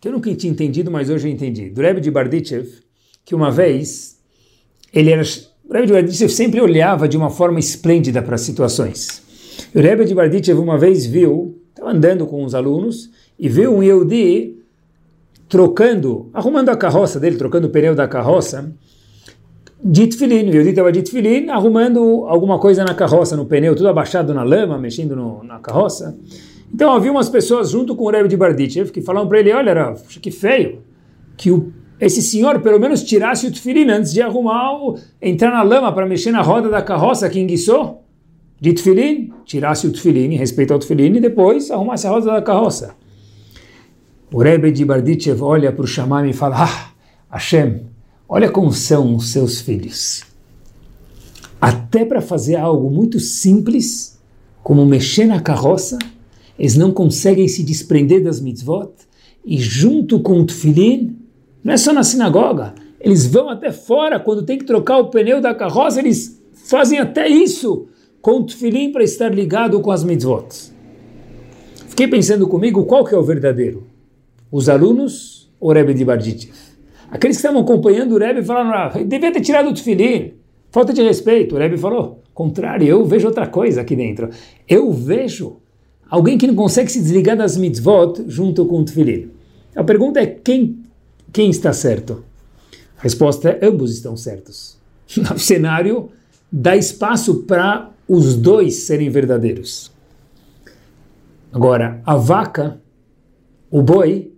[0.00, 2.68] que eu nunca tinha entendido, mas hoje eu entendi, do Rebbe de Bardichev,
[3.24, 4.18] que uma vez
[4.92, 5.22] ele era.
[5.68, 9.22] O Rebbe de Bardichev sempre olhava de uma forma esplêndida para as situações.
[9.74, 13.82] O Rebbe de Bardichev uma vez viu, estava andando com os alunos, e viu um
[13.82, 14.58] Yehudi
[15.48, 18.72] trocando, arrumando a carroça dele, trocando o pneu da carroça,
[19.82, 20.50] de tefilin.
[20.50, 24.78] O Yehudi estava de arrumando alguma coisa na carroça, no pneu, tudo abaixado na lama,
[24.78, 26.16] mexendo no, na carroça.
[26.72, 29.74] Então havia umas pessoas junto com o Rebbe de Bardichev que falavam para ele, olha
[29.74, 30.82] Rav, que feio,
[31.36, 35.62] que o, esse senhor pelo menos tirasse o tefilin antes de arrumar, o, entrar na
[35.62, 38.04] lama para mexer na roda da carroça que enguiçou,
[38.60, 42.94] de tefilin, tirasse o tefilin, respeito ao tefilin, e depois arrumasse a roda da carroça.
[44.32, 46.90] O Rebbe de Bardichev olha para o Shamam e fala, ah,
[47.32, 47.89] Hashem,
[48.32, 50.22] olha como são os seus filhos.
[51.60, 54.20] Até para fazer algo muito simples,
[54.62, 55.98] como mexer na carroça,
[56.56, 58.92] eles não conseguem se desprender das mitzvot,
[59.44, 61.18] e junto com o tefilin,
[61.64, 65.40] não é só na sinagoga, eles vão até fora, quando tem que trocar o pneu
[65.40, 67.88] da carroça, eles fazem até isso
[68.22, 70.46] com o tefilin para estar ligado com as mitzvot.
[71.88, 73.88] Fiquei pensando comigo, qual que é o verdadeiro?
[74.52, 76.69] Os alunos ou Rebbe de Bardichev?
[77.10, 80.34] Aqueles que estavam acompanhando o Rebbe falaram, ah, devia ter tirado o tefilin,
[80.70, 81.56] falta de respeito.
[81.56, 84.30] O Rebbe falou, contrário, eu vejo outra coisa aqui dentro.
[84.68, 85.56] Eu vejo
[86.08, 89.30] alguém que não consegue se desligar das mitzvot junto com o tefilin.
[89.74, 90.78] A pergunta é quem,
[91.32, 92.24] quem está certo?
[92.96, 94.78] A resposta é ambos estão certos.
[95.34, 96.10] O cenário
[96.52, 99.90] dá espaço para os dois serem verdadeiros.
[101.52, 102.80] Agora, a vaca,
[103.68, 104.32] o boi,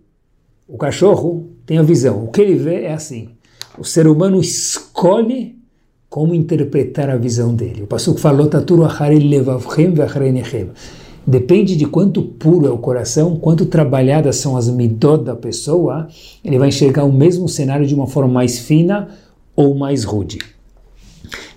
[0.66, 2.24] o cachorro tem a visão.
[2.24, 3.30] O que ele vê é assim.
[3.78, 5.56] O ser humano escolhe
[6.08, 7.84] como interpretar a visão dele.
[7.84, 8.86] O Passuco falou, Taturu.
[11.26, 16.08] Depende de quanto puro é o coração, quanto trabalhadas são as midot da pessoa,
[16.44, 19.08] ele vai enxergar o mesmo cenário de uma forma mais fina
[19.54, 20.38] ou mais rude.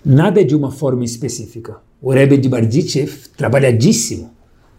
[0.05, 1.77] Nada é de uma forma específica.
[1.99, 4.29] O Rebbe de Bardichev, trabalhadíssimo,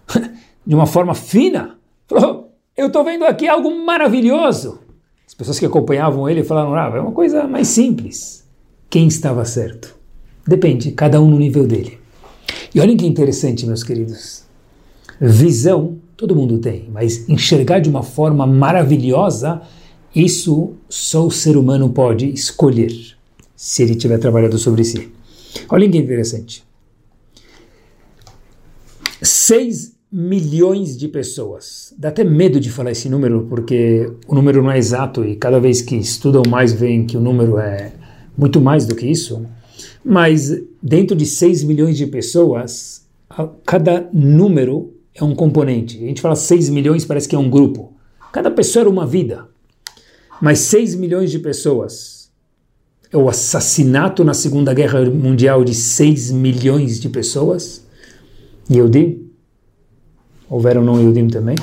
[0.64, 4.85] de uma forma fina, falou: Eu estou vendo aqui algo maravilhoso.
[5.36, 8.42] As pessoas que acompanhavam ele falaram: Ah, é uma coisa mais simples.
[8.88, 9.94] Quem estava certo?
[10.46, 11.98] Depende, cada um no nível dele.
[12.74, 14.44] E olhem que interessante, meus queridos.
[15.20, 19.60] Visão, todo mundo tem, mas enxergar de uma forma maravilhosa,
[20.14, 22.92] isso só o ser humano pode escolher,
[23.54, 25.12] se ele tiver trabalhado sobre si.
[25.68, 26.64] Olha que interessante.
[29.20, 31.92] 6 milhões de pessoas.
[31.98, 35.60] Dá até medo de falar esse número, porque o número não é exato e cada
[35.60, 37.92] vez que estudam mais veem que o número é
[38.34, 39.44] muito mais do que isso.
[40.02, 43.04] Mas dentro de 6 milhões de pessoas,
[43.66, 46.02] cada número é um componente.
[46.02, 47.92] A gente fala 6 milhões, parece que é um grupo.
[48.32, 49.46] Cada pessoa era uma vida.
[50.40, 52.30] Mas 6 milhões de pessoas
[53.12, 57.84] é o assassinato na Segunda Guerra Mundial de 6 milhões de pessoas.
[58.70, 59.25] Yehudim?
[60.48, 61.56] Houveram não Yehudim também?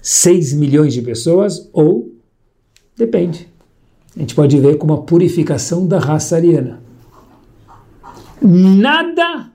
[0.00, 2.12] 6 milhões de pessoas ou
[2.96, 3.48] depende.
[4.16, 6.82] A gente pode ver como a purificação da raça ariana.
[8.40, 9.50] Nada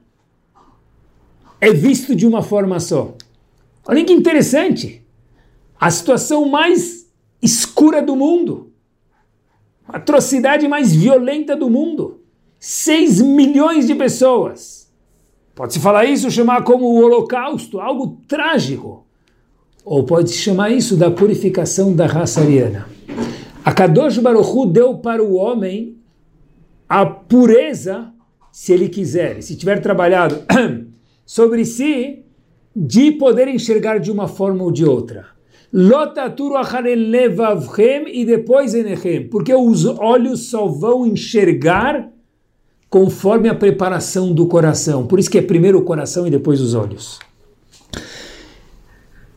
[1.60, 3.16] é visto de uma forma só.
[3.86, 5.06] Olha que interessante.
[5.80, 7.08] A situação mais
[7.42, 8.72] escura do mundo,
[9.88, 12.22] a atrocidade mais violenta do mundo.
[12.60, 14.77] 6 milhões de pessoas.
[15.58, 19.08] Pode-se falar isso, chamar como o holocausto, algo trágico.
[19.84, 22.88] Ou pode-se chamar isso da purificação da raça ariana.
[23.65, 25.98] A Kadosh Baruch Hu deu para o homem
[26.88, 28.13] a pureza,
[28.52, 30.43] se ele quiser, se tiver trabalhado
[31.26, 32.24] sobre si,
[32.76, 35.26] de poder enxergar de uma forma ou de outra.
[38.13, 38.74] E depois
[39.32, 42.12] porque os olhos só vão enxergar
[42.89, 45.06] conforme a preparação do coração.
[45.06, 47.19] Por isso que é primeiro o coração e depois os olhos.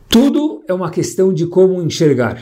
[0.07, 2.37] Tudo é uma questão de como enxergar.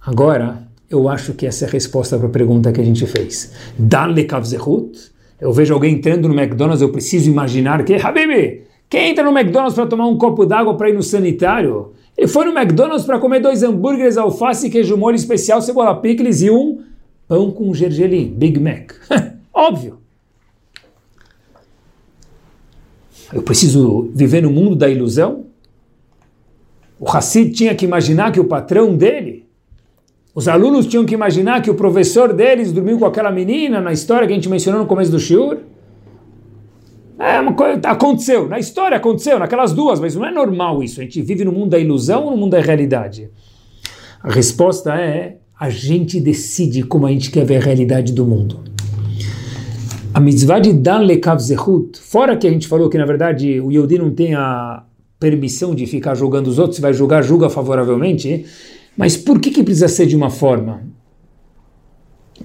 [0.00, 3.52] Agora, eu acho que essa é a resposta para a pergunta que a gente fez.
[3.78, 5.12] Dale kavzehut.
[5.40, 9.74] Eu vejo alguém entrando no McDonald's, eu preciso imaginar que, Habibi, quem entra no McDonald's
[9.74, 11.92] para tomar um copo d'água para ir no sanitário?
[12.16, 16.50] Ele foi no McDonald's para comer dois hambúrgueres, alface, queijo molho especial, cebola picles e
[16.50, 16.82] um
[17.26, 18.92] pão com gergelim, Big Mac.
[19.54, 20.00] Óbvio.
[23.32, 25.46] Eu preciso viver no mundo da ilusão?
[26.98, 29.44] O Hassid tinha que imaginar que o patrão dele
[30.34, 34.26] os alunos tinham que imaginar que o professor deles dormiu com aquela menina na história
[34.26, 35.58] que a gente mencionou no começo do shiur.
[37.16, 41.00] É uma coisa, aconteceu, na história aconteceu, naquelas duas, mas não é normal isso.
[41.00, 43.30] A gente vive no mundo da ilusão ou no mundo da realidade?
[44.20, 48.58] A resposta é: a gente decide como a gente quer ver a realidade do mundo.
[50.14, 53.72] A mitzvah de Dan Lekav Zehut, fora que a gente falou que na verdade o
[53.72, 54.84] Yehudi não tem a
[55.18, 58.46] permissão de ficar julgando os outros, se vai julgar, julga favoravelmente.
[58.96, 60.84] Mas por que, que precisa ser de uma forma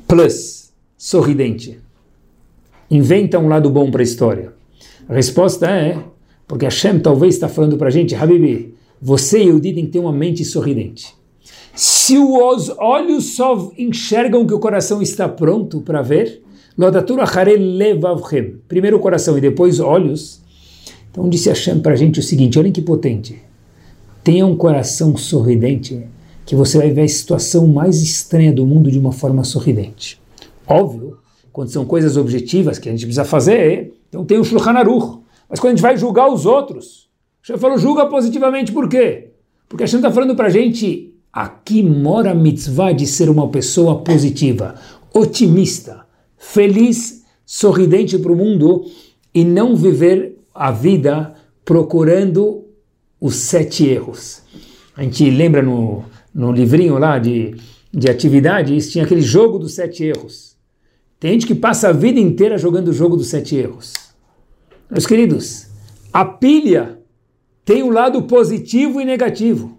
[0.08, 1.80] plus, sorridente?
[2.90, 4.52] Inventa um lado bom para a história.
[5.08, 6.04] A resposta é
[6.48, 9.92] porque Hashem talvez está falando para a gente, Habibi, você e o Di tem que
[9.92, 11.14] ter uma mente sorridente.
[11.76, 16.42] Se os olhos só enxergam que o coração está pronto para ver,
[18.70, 20.40] primeiro o coração e depois olhos,
[21.12, 23.42] então disse Hashem para a gente o seguinte, olhem que potente,
[24.24, 26.08] tenha um coração sorridente,
[26.46, 30.22] que você vai ver a situação mais estranha do mundo de uma forma sorridente.
[30.66, 31.18] Óbvio,
[31.52, 35.20] quando são coisas objetivas que a gente precisa fazer, então tem o Shulchan Aruch.
[35.50, 37.10] Mas quando a gente vai julgar os outros,
[37.54, 39.32] o falou, julga positivamente por quê?
[39.68, 44.00] Porque gente está falando para a gente, aqui mora a mitzvah de ser uma pessoa
[44.00, 44.76] positiva,
[45.14, 46.08] otimista,
[46.40, 48.86] feliz, sorridente para o mundo
[49.34, 52.66] e não viver a vida procurando
[53.22, 54.42] os sete erros.
[54.96, 57.56] A gente lembra no no livrinho lá de,
[57.92, 60.58] de atividades, tinha aquele jogo dos sete erros.
[61.20, 63.94] Tem gente que passa a vida inteira jogando o jogo dos sete erros.
[64.90, 65.68] Meus queridos,
[66.14, 67.00] a pilha
[67.66, 69.78] tem um lado positivo e negativo.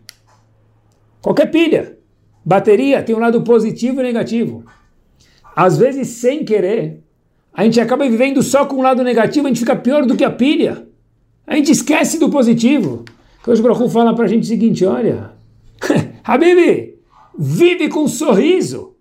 [1.23, 1.99] Qualquer pilha,
[2.44, 4.64] bateria tem um lado positivo e negativo.
[5.61, 7.03] Às vezes, sem querer,
[7.53, 10.25] a gente acaba vivendo só com um lado negativo, a gente fica pior do que
[10.25, 10.87] a pilha.
[11.46, 13.05] A gente esquece do positivo.
[13.46, 15.33] Hoje o Baruch fala para a gente o seguinte, olha,
[16.25, 16.94] Habibi,
[17.38, 18.94] vive com um sorriso.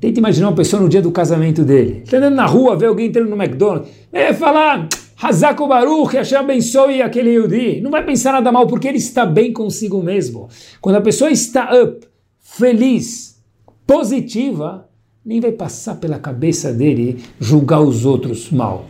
[0.00, 2.00] Tenta imaginar uma pessoa no dia do casamento dele.
[2.02, 3.90] Está andando na rua, vê alguém entrando no McDonald's.
[4.10, 4.88] Ele vai falar,
[5.20, 7.78] Hazako Baruch, Hashem abençoe aquele Yudi.
[7.82, 10.48] Não vai pensar nada mal, porque ele está bem consigo mesmo.
[10.80, 12.06] Quando a pessoa está up,
[12.40, 13.38] feliz,
[13.86, 14.88] positiva,
[15.24, 18.84] nem vai passar pela cabeça dele julgar os outros mal.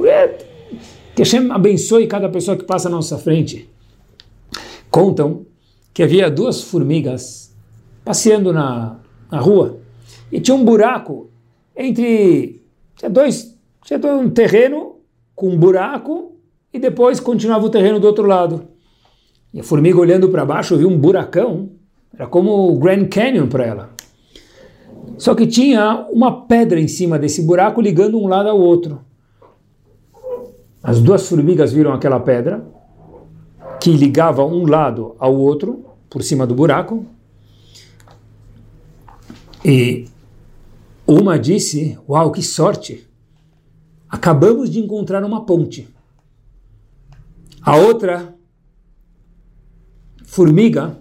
[1.14, 3.70] Que Hashem abençoe cada pessoa que passa à nossa frente.
[4.90, 5.47] Contam
[5.92, 7.55] que havia duas formigas
[8.05, 8.99] passeando na,
[9.31, 9.79] na rua
[10.31, 11.31] e tinha um buraco
[11.77, 12.62] entre
[12.97, 14.97] tinha dois tinha um terreno
[15.35, 16.37] com um buraco
[16.73, 18.68] e depois continuava o terreno do outro lado.
[19.53, 21.70] E a formiga olhando para baixo viu um buracão,
[22.12, 23.93] era como o Grand Canyon para ela.
[25.19, 29.01] Só que tinha uma pedra em cima desse buraco ligando um lado ao outro.
[30.83, 32.64] As duas formigas viram aquela pedra
[33.81, 37.07] que ligava um lado ao outro por cima do buraco.
[39.64, 40.07] E
[41.07, 43.09] uma disse: Uau, que sorte!
[44.09, 45.88] Acabamos de encontrar uma ponte.
[47.61, 48.35] A outra
[50.25, 50.99] formiga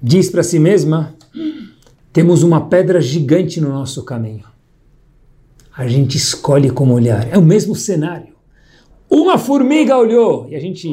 [0.00, 1.17] diz para si mesma:
[2.18, 4.42] temos uma pedra gigante no nosso caminho.
[5.76, 7.32] A gente escolhe como olhar.
[7.32, 8.34] É o mesmo cenário.
[9.08, 10.92] Uma formiga olhou, e a gente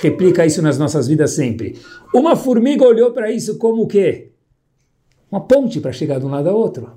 [0.00, 1.78] replica isso nas nossas vidas sempre.
[2.14, 4.30] Uma formiga olhou para isso como o quê?
[5.30, 6.92] Uma ponte para chegar de um lado ao outro.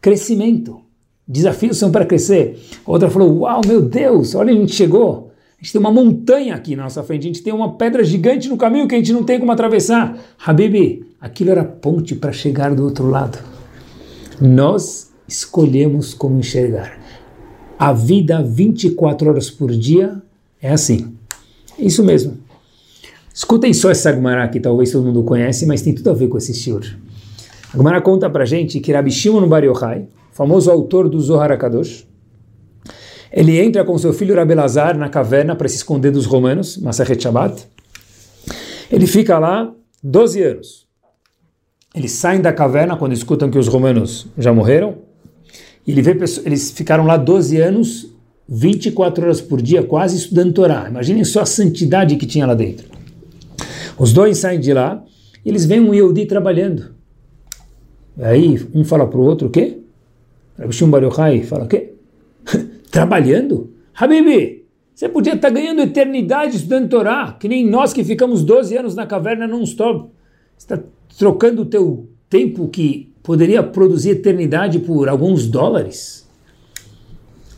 [0.00, 0.80] Crescimento.
[1.24, 2.58] Desafios são para crescer.
[2.84, 5.30] A outra falou: Uau, meu Deus, olha, a gente chegou.
[5.56, 8.48] A gente tem uma montanha aqui na nossa frente, a gente tem uma pedra gigante
[8.48, 10.18] no caminho que a gente não tem como atravessar.
[10.44, 13.38] Habibi, aquilo era ponte para chegar do outro lado.
[14.40, 16.98] Nós escolhemos como enxergar.
[17.78, 20.20] A vida 24 horas por dia
[20.60, 21.14] é assim.
[21.78, 22.38] É isso mesmo.
[23.32, 26.36] Escutem só essa Gemara que talvez todo mundo conhece, mas tem tudo a ver com
[26.36, 26.84] esse shiur.
[27.72, 32.06] A conta pra gente que Rabi Shimon Bar Yochai, famoso autor do Zohar HaKadosh,
[33.32, 37.66] ele entra com seu filho Rabelazar na caverna para se esconder dos romanos, Masachet Shabbat.
[38.90, 40.91] Ele fica lá 12 anos.
[41.94, 44.98] Eles saem da caverna quando escutam que os romanos já morreram.
[45.86, 48.10] Ele vê, eles ficaram lá 12 anos,
[48.48, 50.86] 24 horas por dia, quase estudando Torá.
[50.88, 52.88] Imaginem só a santidade que tinha lá dentro.
[53.98, 55.04] Os dois saem de lá
[55.44, 56.94] e eles veem um Yehudi trabalhando.
[58.18, 59.78] Aí um fala para o outro, o quê?
[60.58, 61.92] Rabi Shimon Bar Yochai fala, o quê?
[62.90, 63.70] trabalhando?
[63.94, 68.94] Habibi, você podia estar ganhando eternidade estudando Torá, que nem nós que ficamos 12 anos
[68.94, 70.10] na caverna non-stop.
[70.56, 70.82] Você está
[71.18, 76.26] trocando o teu tempo que poderia produzir eternidade por alguns dólares.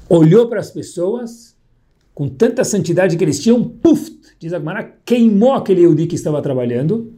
[0.08, 1.54] Olhou para as pessoas,
[2.14, 7.12] com tanta santidade que eles tinham, puf, diz Agmará, queimou aquele Yehudi que estava trabalhando.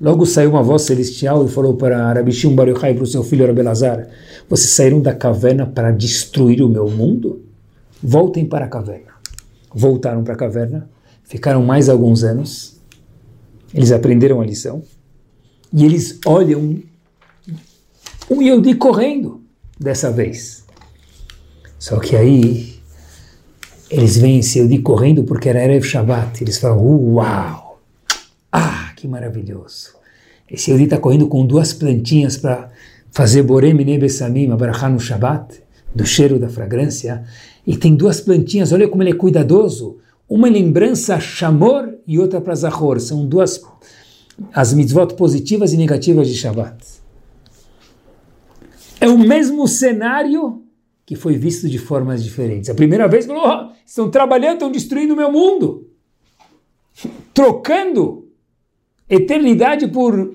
[0.00, 3.44] Logo saiu uma voz celestial e falou para Arabishim Bar Yochai, para o seu filho
[3.44, 4.08] Arabelazar,
[4.48, 7.44] vocês saíram da caverna para destruir o meu mundo?
[8.02, 9.12] Voltem para a caverna.
[9.74, 10.88] Voltaram para a caverna,
[11.24, 12.80] ficaram mais alguns anos,
[13.74, 14.82] eles aprenderam a lição,
[15.72, 16.78] e eles olham
[18.30, 19.42] um Yehudi correndo
[19.78, 20.64] dessa vez.
[21.78, 22.76] Só que aí
[23.90, 26.42] eles veem esse Yehudi correndo porque era Erev Shabbat.
[26.42, 27.80] Eles falam, uau,
[28.50, 29.94] ah, que maravilhoso.
[30.50, 32.70] Esse Yehudi está correndo com duas plantinhas para
[33.10, 35.62] fazer Borem Nebesamim, Abraham no Shabbat,
[35.94, 37.24] do cheiro da fragrância.
[37.66, 39.98] E tem duas plantinhas, olha como ele é cuidadoso.
[40.28, 43.00] Uma lembrança Shamor e outra para Zahor.
[43.00, 43.62] São duas,
[44.52, 46.84] as mitzvot positivas e negativas de Shabbat.
[49.00, 50.62] É o mesmo cenário
[51.04, 52.68] que foi visto de formas diferentes.
[52.68, 55.88] A primeira vez falou: oh, estão trabalhando, estão destruindo o meu mundo,
[57.32, 58.28] trocando
[59.08, 60.34] eternidade por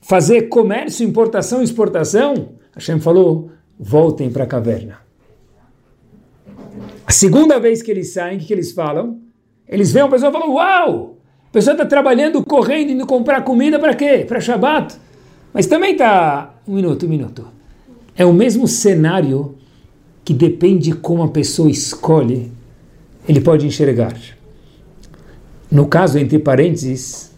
[0.00, 2.54] fazer comércio, importação e exportação.
[2.74, 5.00] Hashem falou: voltem para a caverna.
[7.04, 9.20] A segunda vez que eles saem, o que, que eles falam?
[9.66, 11.18] Eles veem uma pessoa e falam: Uau!
[11.52, 14.24] A pessoa está trabalhando, correndo, indo comprar comida para quê?
[14.26, 14.96] Para Shabbat.
[15.52, 16.54] Mas também está.
[16.66, 17.44] Um minuto, um minuto.
[18.16, 19.54] É o mesmo cenário
[20.24, 22.50] que depende como a pessoa escolhe,
[23.28, 24.14] ele pode enxergar.
[25.70, 27.32] No caso, entre parênteses,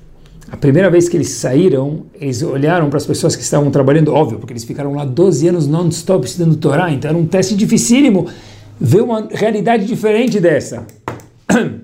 [0.48, 4.38] a primeira vez que eles saíram, eles olharam para as pessoas que estavam trabalhando, óbvio,
[4.38, 8.29] porque eles ficaram lá 12 anos non-stop estudando Torá, então era um teste dificílimo
[8.81, 10.87] ver uma realidade diferente dessa.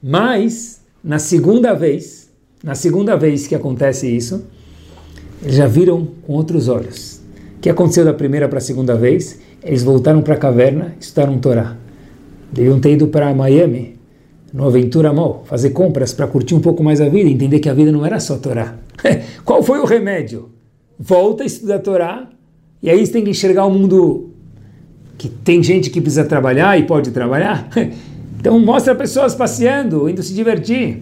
[0.00, 2.30] Mas, na segunda vez,
[2.62, 4.44] na segunda vez que acontece isso,
[5.42, 7.20] eles já viram com outros olhos.
[7.56, 9.40] O que aconteceu da primeira para a segunda vez?
[9.62, 11.76] Eles voltaram para a caverna, estudaram Torá.
[12.52, 13.96] Deviam ter ido para Miami,
[14.52, 17.74] no Aventura Mall, fazer compras para curtir um pouco mais a vida, entender que a
[17.74, 18.76] vida não era só Torá.
[19.44, 20.50] Qual foi o remédio?
[20.98, 22.28] Volta a estudar Torá,
[22.82, 24.30] e aí você tem que enxergar o mundo
[25.16, 27.68] que tem gente que precisa trabalhar e pode trabalhar.
[28.42, 31.00] Então mostra pessoas passeando, indo se divertir.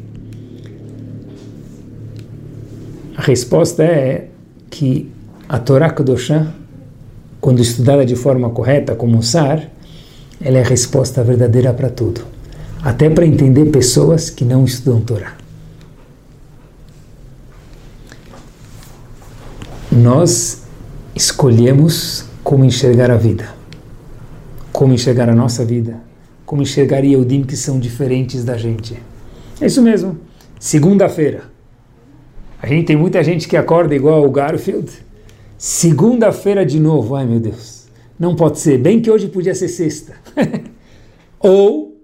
[3.17, 4.29] A resposta é
[4.69, 5.11] que
[5.49, 6.53] a Torá Kedoshá
[7.41, 9.67] quando estudada de forma correta, como SAR,
[10.41, 12.21] ela é a resposta verdadeira para tudo.
[12.83, 15.33] Até para entender pessoas que não estudam Torá.
[19.91, 20.63] Nós
[21.15, 23.49] escolhemos como enxergar a vida,
[24.71, 26.10] como enxergar a nossa vida,
[26.51, 29.01] como enxergaria o Dim que são diferentes da gente.
[29.61, 30.19] É isso mesmo.
[30.59, 31.45] Segunda-feira.
[32.61, 34.91] A gente tem muita gente que acorda igual o Garfield.
[35.57, 37.15] Segunda-feira de novo.
[37.15, 37.87] Ai meu Deus.
[38.19, 38.79] Não pode ser.
[38.79, 40.17] Bem que hoje podia ser sexta.
[41.39, 41.97] Ou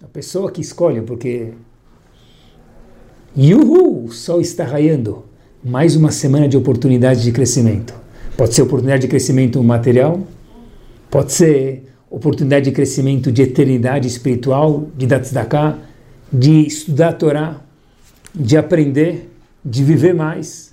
[0.00, 1.48] a pessoa que escolhe, porque.
[3.36, 4.04] Yuhu!
[4.04, 5.24] O sol está raiando.
[5.64, 7.92] Mais uma semana de oportunidade de crescimento.
[8.36, 10.20] Pode ser oportunidade de crescimento material,
[11.10, 15.78] pode ser oportunidade de crescimento de eternidade espiritual, de dar tzedakah,
[16.30, 17.60] de estudar a Torá,
[18.34, 19.30] de aprender,
[19.64, 20.72] de viver mais.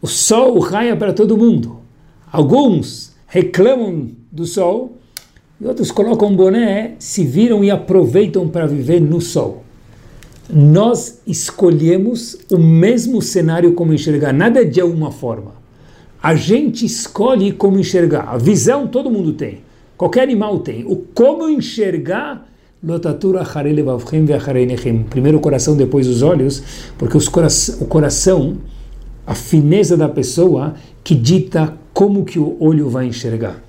[0.00, 1.80] O sol raia para todo mundo.
[2.30, 4.96] Alguns reclamam do sol
[5.60, 9.64] e outros colocam boné, se viram e aproveitam para viver no sol.
[10.48, 15.52] Nós escolhemos o mesmo cenário como enxergar, nada de alguma forma.
[16.22, 18.28] A gente escolhe como enxergar.
[18.28, 19.58] A visão todo mundo tem.
[20.00, 20.82] Qualquer animal tem.
[20.86, 22.48] O como enxergar
[25.10, 26.62] Primeiro o coração, depois os olhos,
[26.96, 27.48] porque os cora
[27.78, 28.56] o coração,
[29.26, 30.72] a fineza da pessoa,
[31.04, 33.62] que dita como que o olho vai enxergar.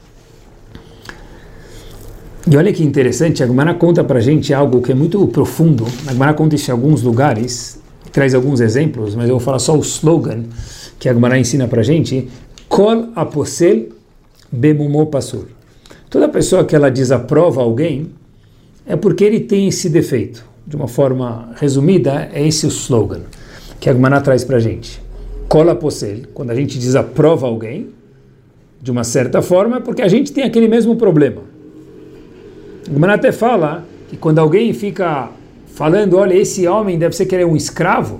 [2.50, 5.86] E olha que interessante, a Gemara conta para gente algo que é muito profundo.
[6.08, 7.78] A Gemara conta isso em alguns lugares,
[8.10, 10.46] traz alguns exemplos, mas eu vou falar só o slogan
[10.98, 12.30] que a Gemara ensina para gente.
[12.70, 13.90] Kol aposel
[14.50, 15.60] bemumo pasur.
[16.12, 18.10] Toda pessoa que ela desaprova alguém,
[18.86, 20.44] é porque ele tem esse defeito.
[20.68, 23.22] De uma forma resumida, é esse o slogan
[23.80, 25.02] que a Gemara traz para a gente.
[25.48, 27.92] Cola posel, quando a gente desaprova alguém,
[28.82, 31.44] de uma certa forma, é porque a gente tem aquele mesmo problema.
[32.90, 35.30] A Gemara até fala que quando alguém fica
[35.68, 38.20] falando, olha, esse homem deve ser que ele é um escravo,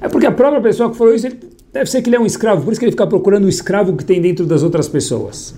[0.00, 1.28] é porque a própria pessoa que falou isso,
[1.70, 3.94] deve ser que ele é um escravo, por isso que ele fica procurando o escravo
[3.94, 5.54] que tem dentro das outras pessoas.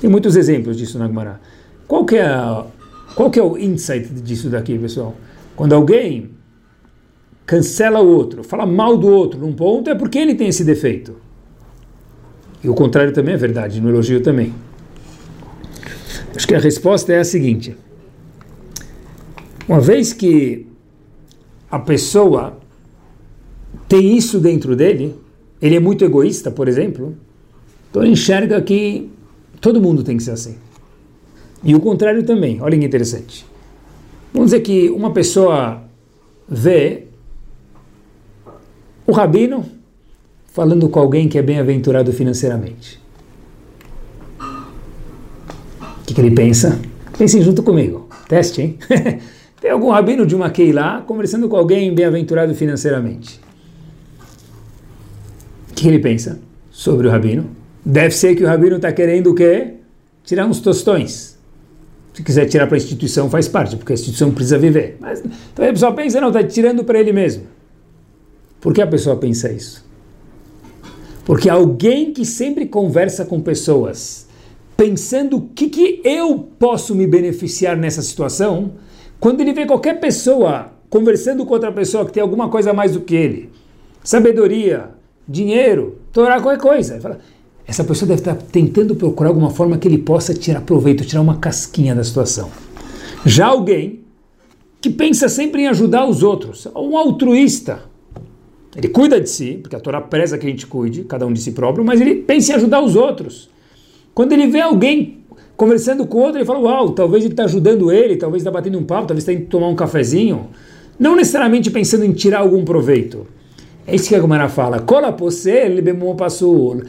[0.00, 1.40] Tem muitos exemplos disso na Gemara.
[1.86, 2.66] Qual que é a
[3.16, 5.16] qual que é o insight disso daqui, pessoal?
[5.56, 6.32] Quando alguém
[7.46, 11.16] cancela o outro, fala mal do outro num ponto, é porque ele tem esse defeito.
[12.62, 14.52] E o contrário também é verdade, no elogio também.
[16.34, 17.74] Acho que a resposta é a seguinte:
[19.66, 20.66] uma vez que
[21.70, 22.58] a pessoa
[23.88, 25.14] tem isso dentro dele,
[25.62, 27.16] ele é muito egoísta, por exemplo,
[27.88, 29.10] então ele enxerga que
[29.60, 30.56] todo mundo tem que ser assim.
[31.62, 33.46] E o contrário também, olha que interessante.
[34.32, 35.82] Vamos dizer que uma pessoa
[36.48, 37.04] vê
[39.06, 39.64] o rabino
[40.46, 43.00] falando com alguém que é bem-aventurado financeiramente.
[44.38, 46.80] O que, que, ele pensa?
[47.18, 48.08] Pensem junto comigo.
[48.28, 48.78] Teste, hein?
[49.60, 53.40] Tem algum rabino de uma lá conversando com alguém bem-aventurado financeiramente.
[55.70, 56.38] O que, que ele pensa
[56.70, 57.50] sobre o rabino?
[57.88, 59.74] Deve ser que o rabino está querendo o quê?
[60.24, 61.38] Tirar uns tostões.
[62.12, 64.96] Se quiser tirar para a instituição, faz parte, porque a instituição precisa viver.
[64.98, 65.22] Mas
[65.52, 67.44] então a pessoa pensa, não, está tirando para ele mesmo.
[68.60, 69.86] Por que a pessoa pensa isso?
[71.24, 74.26] Porque alguém que sempre conversa com pessoas,
[74.76, 78.72] pensando o que, que eu posso me beneficiar nessa situação,
[79.20, 82.92] quando ele vê qualquer pessoa conversando com outra pessoa que tem alguma coisa a mais
[82.92, 83.50] do que ele,
[84.02, 84.90] sabedoria,
[85.28, 87.20] dinheiro, Torá, qualquer coisa, ele fala,
[87.66, 91.36] essa pessoa deve estar tentando procurar alguma forma que ele possa tirar proveito, tirar uma
[91.36, 92.50] casquinha da situação.
[93.24, 94.00] Já alguém
[94.80, 97.82] que pensa sempre em ajudar os outros, um altruísta,
[98.76, 101.40] ele cuida de si, porque a Torá preza que a gente cuide, cada um de
[101.40, 103.48] si próprio, mas ele pensa em ajudar os outros.
[104.14, 105.18] Quando ele vê alguém
[105.56, 108.84] conversando com outro, ele fala: Uau, talvez ele está ajudando ele, talvez está batendo um
[108.84, 110.48] papo, talvez está indo tomar um cafezinho.
[110.98, 113.26] Não necessariamente pensando em tirar algum proveito.
[113.86, 114.80] É isso que a Gomara fala.
[114.80, 115.82] Cola posse, ele
[116.16, 116.82] passou.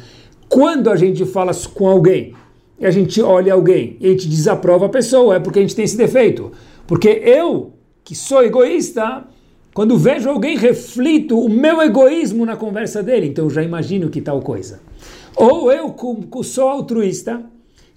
[0.50, 2.34] Quando a gente fala com alguém
[2.80, 5.76] e a gente olha alguém e a gente desaprova a pessoa, é porque a gente
[5.76, 6.52] tem esse defeito.
[6.86, 7.74] Porque eu,
[8.04, 9.26] que sou egoísta,
[9.74, 14.42] quando vejo alguém, reflito o meu egoísmo na conversa dele, então já imagino que tal
[14.42, 14.80] coisa.
[15.36, 15.94] Ou eu,
[16.44, 17.44] sou altruísta,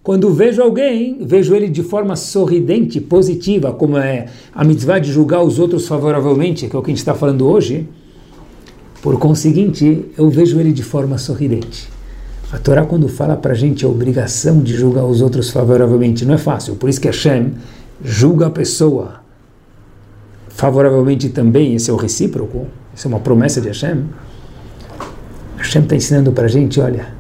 [0.03, 5.43] quando vejo alguém, vejo ele de forma sorridente, positiva, como é a mitzvah de julgar
[5.43, 7.87] os outros favoravelmente, que é o que a gente está falando hoje.
[9.01, 12.00] Por conseguinte, eu vejo ele de forma sorridente.
[12.53, 16.35] A Torá, quando fala para a gente a obrigação de julgar os outros favoravelmente, não
[16.35, 16.75] é fácil.
[16.75, 17.55] Por isso que Hashem
[18.03, 19.21] julga a pessoa
[20.49, 21.75] favoravelmente também.
[21.75, 22.67] Esse é o recíproco.
[22.95, 24.05] Isso é uma promessa de Hashem.
[25.57, 27.15] Hashem está ensinando para a gente: olha,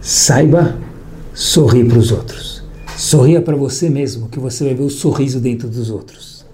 [0.00, 0.76] saiba
[1.32, 2.62] sorrir para os outros.
[2.98, 6.44] Sorria para você mesmo, que você vai ver o sorriso dentro dos outros.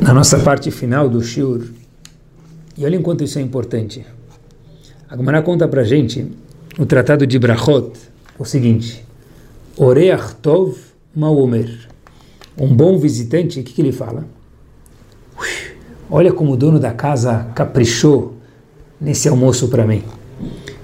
[0.00, 1.66] Na nossa parte final do Shur,
[2.76, 4.04] e olha enquanto isso é importante.
[5.08, 6.26] A Gemara conta para gente,
[6.78, 7.92] o Tratado de Brachot,
[8.38, 9.04] o seguinte,
[9.76, 10.76] Oreach Tov
[11.14, 11.88] Maomer.
[12.58, 14.24] Um bom visitante, o que, que ele fala?
[16.10, 18.36] Olha como o dono da casa caprichou
[19.00, 20.02] nesse almoço para mim.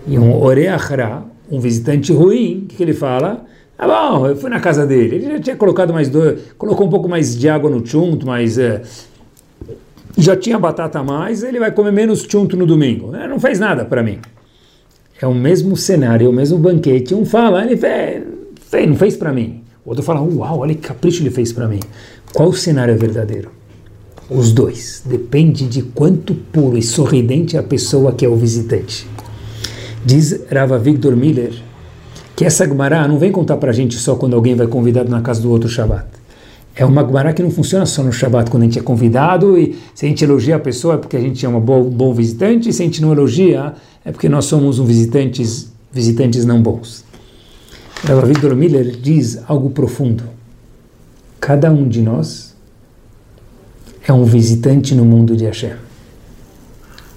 [0.07, 3.45] E um Oreachra, um visitante ruim, o que, que ele fala?
[3.79, 5.17] Ah, bom, eu fui na casa dele.
[5.17, 8.59] Ele já tinha colocado mais dois, colocou um pouco mais de água no chunto, mas
[8.59, 8.83] é,
[10.17, 13.15] já tinha batata a mais, ele vai comer menos chunto no domingo.
[13.15, 14.19] É, não fez nada para mim.
[15.21, 17.15] É o mesmo cenário, é o mesmo banquete.
[17.15, 18.25] Um fala, ele fez,
[18.89, 19.63] não fez para mim.
[19.85, 21.81] O outro fala, uau, olha que capricho ele fez para mim.
[22.33, 23.51] Qual cenário é verdadeiro?
[24.29, 25.03] Os dois.
[25.05, 29.07] Depende de quanto puro e sorridente é a pessoa que é o visitante.
[30.05, 31.53] Diz Rava Victor Miller
[32.35, 35.21] que essa Gemara não vem contar para a gente só quando alguém vai convidado na
[35.21, 36.07] casa do outro Shabbat.
[36.75, 39.79] É uma Gemara que não funciona só no Shabbat, quando a gente é convidado e
[39.95, 42.69] se a gente elogia a pessoa é porque a gente é um bom, bom visitante,
[42.69, 47.05] e se a gente não elogia é porque nós somos um visitantes, visitantes não bons.
[48.05, 50.25] Rav Victor Miller diz algo profundo.
[51.39, 52.57] Cada um de nós
[54.07, 55.75] é um visitante no mundo de Hashem.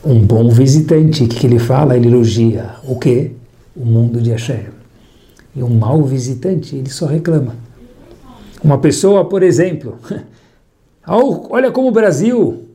[0.04, 1.96] Um bom visitante, o que, que ele fala?
[1.96, 3.32] Ele elogia o quê?
[3.76, 4.66] O mundo de Hashem.
[5.56, 7.65] E um mau visitante, ele só reclama.
[8.66, 10.00] Uma pessoa, por exemplo,
[11.08, 12.66] olha como o Brasil,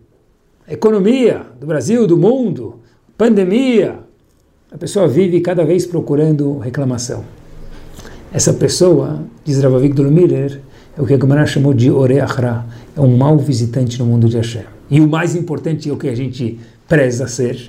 [0.68, 2.78] economia do Brasil, do mundo,
[3.18, 3.99] pandemia,
[4.70, 7.24] a pessoa vive cada vez procurando reclamação.
[8.32, 10.61] Essa pessoa, diz Rav Victor Miller,
[10.97, 12.64] é o que a Gemara chamou de Oreachra,
[12.97, 14.62] é um mau visitante no mundo de Hashem.
[14.88, 17.68] E o mais importante é o que a gente preza ser,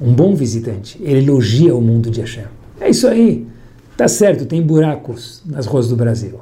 [0.00, 0.96] um bom visitante.
[1.02, 2.44] Ele elogia o mundo de Hashem.
[2.80, 3.48] É isso aí.
[3.96, 6.38] Tá certo, tem buracos nas ruas do Brasil,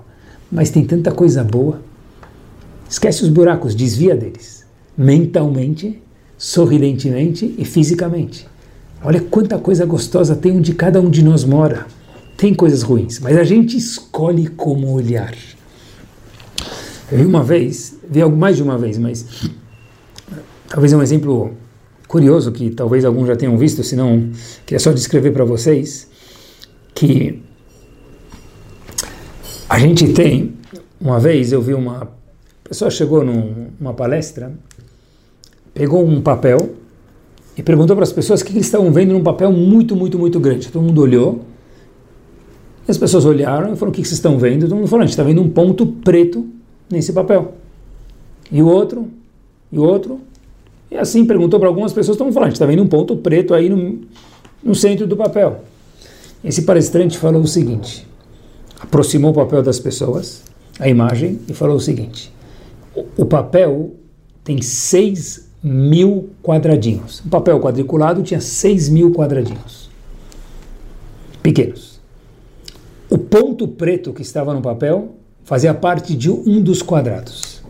[0.51, 1.81] mas tem tanta coisa boa.
[2.89, 4.65] Esquece os buracos, desvia deles.
[4.97, 6.03] Mentalmente,
[6.37, 8.49] sorridentemente e fisicamente.
[9.03, 11.87] Olha quanta coisa gostosa tem onde cada um de nós mora
[12.41, 15.35] tem coisas ruins, mas a gente escolhe como olhar.
[17.13, 19.27] Eu vi uma vez, vi mais de uma vez, mas
[20.67, 21.53] talvez é um exemplo
[22.09, 24.31] curioso que talvez alguns já tenham visto, se não,
[24.65, 26.09] queria só descrever para vocês
[26.95, 27.43] que
[29.71, 30.55] a gente tem,
[31.01, 32.09] uma vez eu vi uma
[32.65, 34.53] pessoa chegou numa palestra,
[35.73, 36.75] pegou um papel
[37.57, 40.41] e perguntou para as pessoas o que eles estavam vendo num papel muito, muito, muito
[40.41, 40.69] grande.
[40.69, 41.45] Todo mundo olhou
[42.91, 44.63] as pessoas olharam e falaram: O que vocês estão vendo?
[44.63, 46.47] Todo mundo falou: A gente está vendo um ponto preto
[46.91, 47.55] nesse papel.
[48.51, 49.09] E o outro,
[49.71, 50.21] e o outro.
[50.91, 53.55] E assim perguntou para algumas pessoas: Estão falando, a gente está vendo um ponto preto
[53.55, 54.01] aí no,
[54.63, 55.63] no centro do papel.
[56.43, 58.07] Esse palestrante falou o seguinte:
[58.81, 60.43] aproximou o papel das pessoas,
[60.79, 62.33] a imagem, e falou o seguinte:
[63.17, 63.95] o, papel
[64.43, 67.21] tem 6 mil quadradinhos.
[67.21, 69.91] O papel quadriculado tinha 6 mil quadradinhos.
[71.43, 72.01] Pequenos.
[73.09, 77.61] O ponto preto que estava no papel fazia parte de um dos quadrados.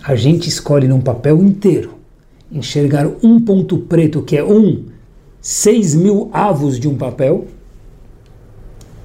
[0.04, 2.03] A gente escolhe num papel inteiro
[2.54, 4.86] enxergar um ponto preto, que é um
[5.42, 7.48] 6 mil avos de um papel,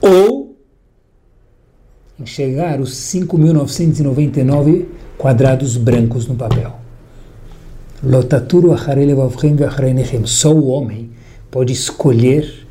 [0.01, 0.57] ou
[2.20, 4.84] enxergar os 5.999
[5.16, 6.74] quadrados brancos no papel.
[10.26, 11.11] Só o homem
[11.51, 12.66] pode escolher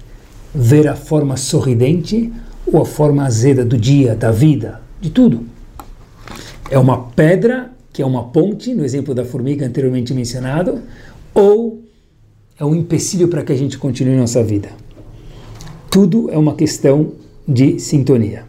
[0.53, 2.31] ver a forma sorridente
[2.65, 5.45] ou a forma azeda do dia, da vida, de tudo.
[6.69, 10.83] É uma pedra que é uma ponte, no exemplo da formiga anteriormente mencionado,
[11.33, 11.81] ou
[12.55, 14.69] é um empecilho para que a gente continue nossa vida.
[15.89, 17.13] Tudo é uma questão
[17.47, 18.45] de sintonia.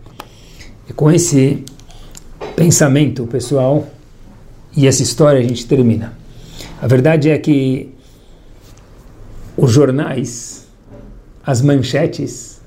[0.86, 1.64] E com esse
[2.56, 3.86] pensamento, pessoal,
[4.76, 6.12] e essa história a gente termina.
[6.78, 7.88] A verdade é que
[9.56, 10.66] os jornais,
[11.42, 12.60] as manchetes,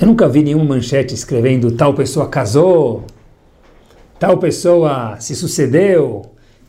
[0.00, 3.04] eu nunca vi nenhuma manchete escrevendo tal pessoa casou,
[4.24, 6.24] tal pessoa se sucedeu,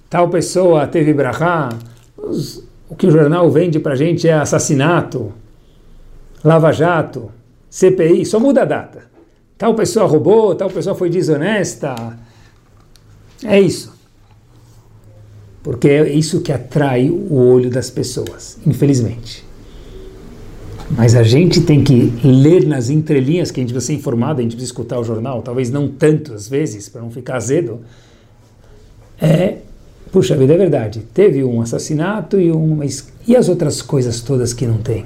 [0.10, 1.70] tal pessoa teve brahá.
[2.90, 5.32] O que o jornal vende para gente é assassinato,
[6.44, 7.32] lava-jato,
[7.70, 9.04] CPI, só muda a data.
[9.58, 11.96] Tal pessoa roubou, tal pessoa foi desonesta.
[13.42, 13.96] É isso
[15.64, 19.45] porque é isso que atrai o olho das pessoas, infelizmente.
[20.90, 24.44] Mas a gente tem que ler nas entrelinhas, que a gente precisa ser informado, a
[24.44, 27.80] gente precisa escutar o jornal, talvez não tantas vezes, para não ficar azedo.
[29.20, 29.58] É,
[30.12, 32.80] puxa vida, é verdade, teve um assassinato e um.
[33.28, 35.06] E as outras coisas todas que não tem?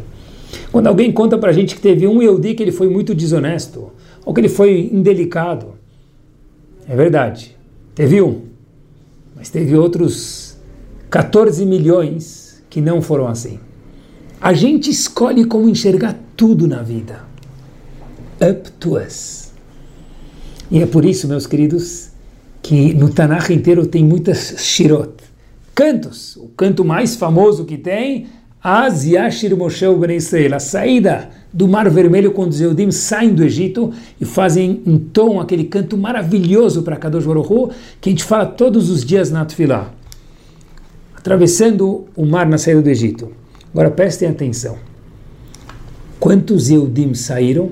[0.71, 3.91] Quando alguém conta para a gente que teve um Yehudi que ele foi muito desonesto,
[4.25, 5.75] ou que ele foi indelicado,
[6.88, 7.55] é verdade,
[7.95, 8.41] teve um,
[9.36, 10.57] mas teve outros
[11.09, 13.59] 14 milhões que não foram assim.
[14.42, 17.24] A gente escolhe como enxergar tudo na vida.
[18.42, 19.52] Up to us.
[20.72, 22.10] E é por isso, meus queridos,
[22.62, 25.12] que no Tanakh inteiro tem muitas shirot,
[25.76, 26.38] cantos.
[26.38, 28.28] O canto mais famoso que tem,
[28.64, 33.44] Az Yashir Moshe Ben Israel, a saída do Mar Vermelho quando os Eudim saem do
[33.44, 38.46] Egito e fazem um tom, aquele canto maravilhoso para Kadosh Baruch que a gente fala
[38.46, 39.94] todos os dias na Tfilah,
[41.16, 43.32] atravessando o mar na saída do Egito.
[43.72, 44.78] Agora prestem atenção.
[46.20, 47.72] Quantos Eudim saíram?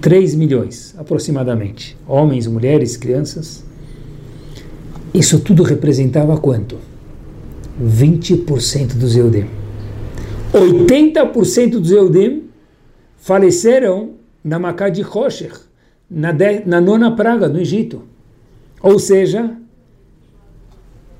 [0.00, 1.96] 3 milhões, aproximadamente.
[2.06, 3.64] Homens, mulheres, crianças.
[5.12, 6.78] Isso tudo representava quanto?
[7.82, 9.46] 20% dos Eudim.
[10.52, 12.44] 80% dos Eudim
[13.16, 14.12] faleceram
[14.42, 15.52] na Macá de Rocher,
[16.10, 16.30] na,
[16.64, 18.02] na nona praga, no Egito.
[18.82, 19.56] Ou seja,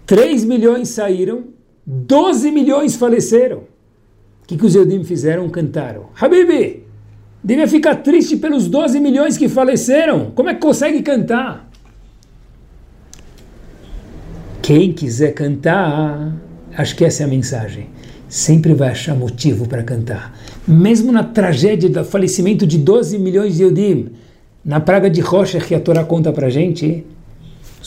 [0.07, 1.45] 3 milhões saíram,
[1.91, 3.61] 12 milhões faleceram.
[4.43, 5.49] O que, que os Eudim fizeram?
[5.49, 6.11] Cantaram.
[6.21, 6.85] Habibi,
[7.43, 10.31] devia ficar triste pelos 12 milhões que faleceram.
[10.35, 11.71] Como é que consegue cantar?
[14.61, 16.37] Quem quiser cantar,
[16.77, 17.89] acho que essa é a mensagem
[18.29, 20.39] sempre vai achar motivo para cantar.
[20.67, 24.11] Mesmo na tragédia do falecimento de 12 milhões de Yudim,
[24.65, 27.07] na praga de Rocha que a Torá conta para gente,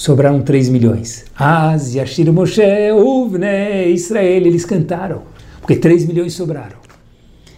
[0.01, 1.25] sobraram 3 milhões.
[1.35, 5.21] Az, Yashir Moshe, Uvne, Israel, eles cantaram,
[5.59, 6.77] porque 3 milhões sobraram.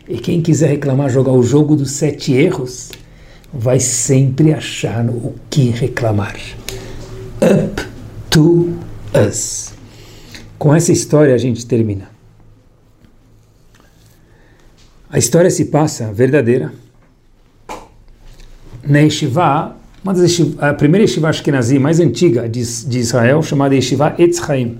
[0.10, 2.92] E quem quiser reclamar, jogar o jogo dos sete erros,
[3.54, 6.36] vai sempre achar o que reclamar.
[7.42, 7.82] Up
[8.30, 8.74] to
[9.14, 9.72] us.
[10.60, 12.10] Com essa história a gente termina.
[15.10, 16.74] A história se passa verdadeira
[18.86, 19.02] na
[20.04, 24.38] uma das yeshiva, a primeira Yeshiva Ashkenazi mais antiga de, de Israel, chamada Yeshiva Etz
[24.38, 24.80] Chaim.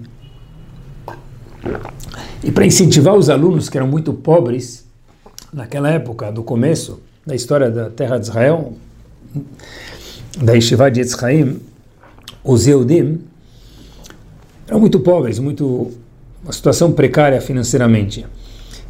[2.44, 4.86] E para incentivar os alunos que eram muito pobres,
[5.54, 8.74] naquela época, do começo da história da terra de Israel,
[10.42, 11.62] da Yeshiva de Etz Chaim,
[12.44, 13.22] os Eudim
[14.68, 15.92] eram muito pobres, muito
[16.44, 18.26] uma situação precária financeiramente.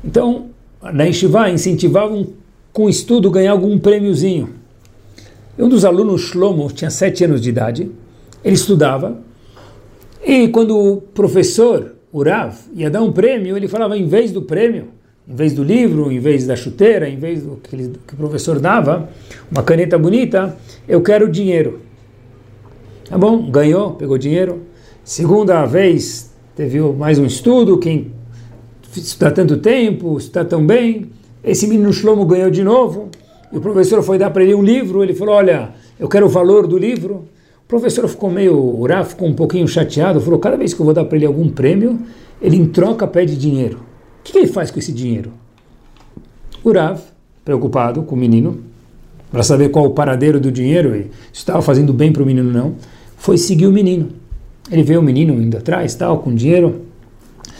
[0.04, 0.48] Então,
[0.82, 2.28] na Yeshiva incentivavam
[2.72, 4.63] com estudo ganhar algum prêmiozinho.
[5.58, 7.92] Um dos alunos, Shlomo, tinha sete anos de idade,
[8.44, 9.22] ele estudava,
[10.26, 14.88] e quando o professor, Urav, ia dar um prêmio, ele falava, em vez do prêmio,
[15.28, 18.18] em vez do livro, em vez da chuteira, em vez do que, ele, que o
[18.18, 19.10] professor dava,
[19.52, 21.82] uma caneta bonita, eu quero dinheiro.
[23.08, 24.64] Tá bom, ganhou, pegou dinheiro.
[25.04, 28.12] Segunda vez, teve mais um estudo, quem
[28.96, 31.10] está tanto tempo, está tão bem.
[31.44, 33.10] Esse menino Shlomo ganhou de novo.
[33.54, 35.04] E o professor foi dar para ele um livro.
[35.04, 37.26] Ele falou: Olha, eu quero o valor do livro.
[37.64, 40.20] O professor ficou meio, o Rav ficou um pouquinho chateado.
[40.20, 42.00] Falou: Cada vez que eu vou dar para ele algum prêmio,
[42.42, 43.78] ele em troca pede dinheiro.
[44.20, 45.32] O que ele faz com esse dinheiro?
[46.64, 47.00] O Rav,
[47.46, 48.58] preocupado com o menino,
[49.32, 52.48] para saber qual o paradeiro do dinheiro e se estava fazendo bem para o menino
[52.48, 52.76] ou não,
[53.18, 54.10] foi seguir o menino.
[54.72, 56.82] Ele vê o menino indo atrás, tal, com dinheiro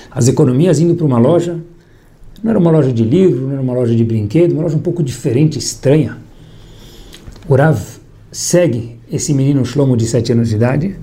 [0.10, 1.60] as economias indo para uma loja,
[2.44, 4.82] não era uma loja de livro, não era uma loja de brinquedo, uma loja um
[4.82, 6.18] pouco diferente, estranha.
[7.48, 7.80] O Rav
[8.32, 10.96] segue esse menino Shlomo de 7 anos de idade,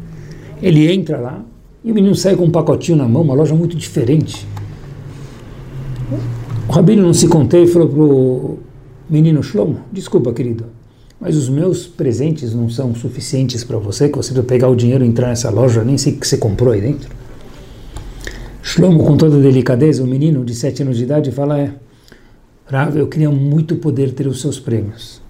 [0.63, 1.43] ele entra lá
[1.83, 4.47] e o menino sai com um pacotinho na mão, uma loja muito diferente.
[6.69, 8.59] O Rabino não se contei e falou para o
[9.09, 10.67] menino Shlomo, desculpa querido,
[11.19, 15.05] mas os meus presentes não são suficientes para você, que você precisa pegar o dinheiro
[15.05, 17.09] e entrar nessa loja, nem sei o que você comprou aí dentro.
[18.63, 21.73] Shlomo, com toda delicadeza, o menino de sete anos de idade, fala: É,
[22.67, 25.21] Rav, eu queria muito poder ter os seus prêmios.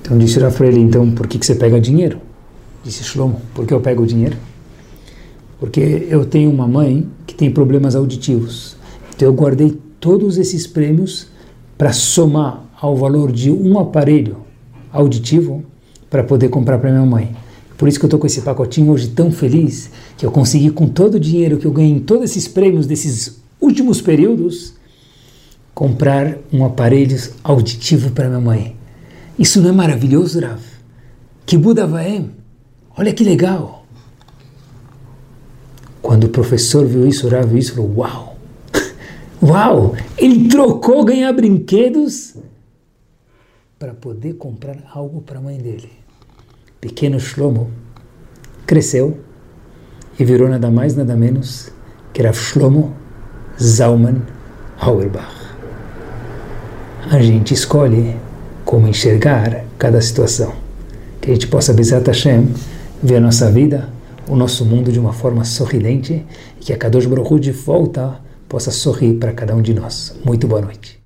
[0.00, 2.18] Então disse Rav para ele: Então, por que, que você pega dinheiro?
[2.84, 4.36] Disse Shlomo: Por que eu pego dinheiro?
[5.58, 8.76] Porque eu tenho uma mãe que tem problemas auditivos.
[9.14, 11.28] Então eu guardei todos esses prêmios
[11.78, 14.38] para somar ao valor de um aparelho
[14.92, 15.64] auditivo
[16.10, 17.34] para poder comprar para minha mãe.
[17.82, 20.86] Por isso que eu estou com esse pacotinho hoje tão feliz que eu consegui, com
[20.86, 24.74] todo o dinheiro que eu ganhei em todos esses prêmios desses últimos períodos,
[25.74, 28.76] comprar um aparelho auditivo para minha mãe.
[29.36, 30.60] Isso não é maravilhoso, Rav?
[31.44, 32.24] Que Buda vai?
[32.96, 33.84] Olha que legal.
[36.00, 38.38] Quando o professor viu isso, Rav viu isso, falou: Uau!
[39.42, 39.96] Uau!
[40.16, 42.36] Ele trocou ganhar brinquedos
[43.76, 46.01] para poder comprar algo para a mãe dele
[46.82, 47.70] pequeno Shlomo,
[48.66, 49.20] cresceu
[50.18, 51.70] e virou nada mais, nada menos
[52.12, 52.92] que era Shlomo
[53.62, 54.22] Zalman
[54.80, 55.32] Auerbach.
[57.08, 58.16] A gente escolhe
[58.64, 60.52] como enxergar cada situação.
[61.20, 62.52] Que a gente possa, Bezat Hashem,
[63.00, 63.88] ver a nossa vida
[64.28, 66.24] o nosso mundo de uma forma sorridente
[66.60, 70.16] e que a Kadosh Baruch de volta possa sorrir para cada um de nós.
[70.24, 71.01] Muito boa noite.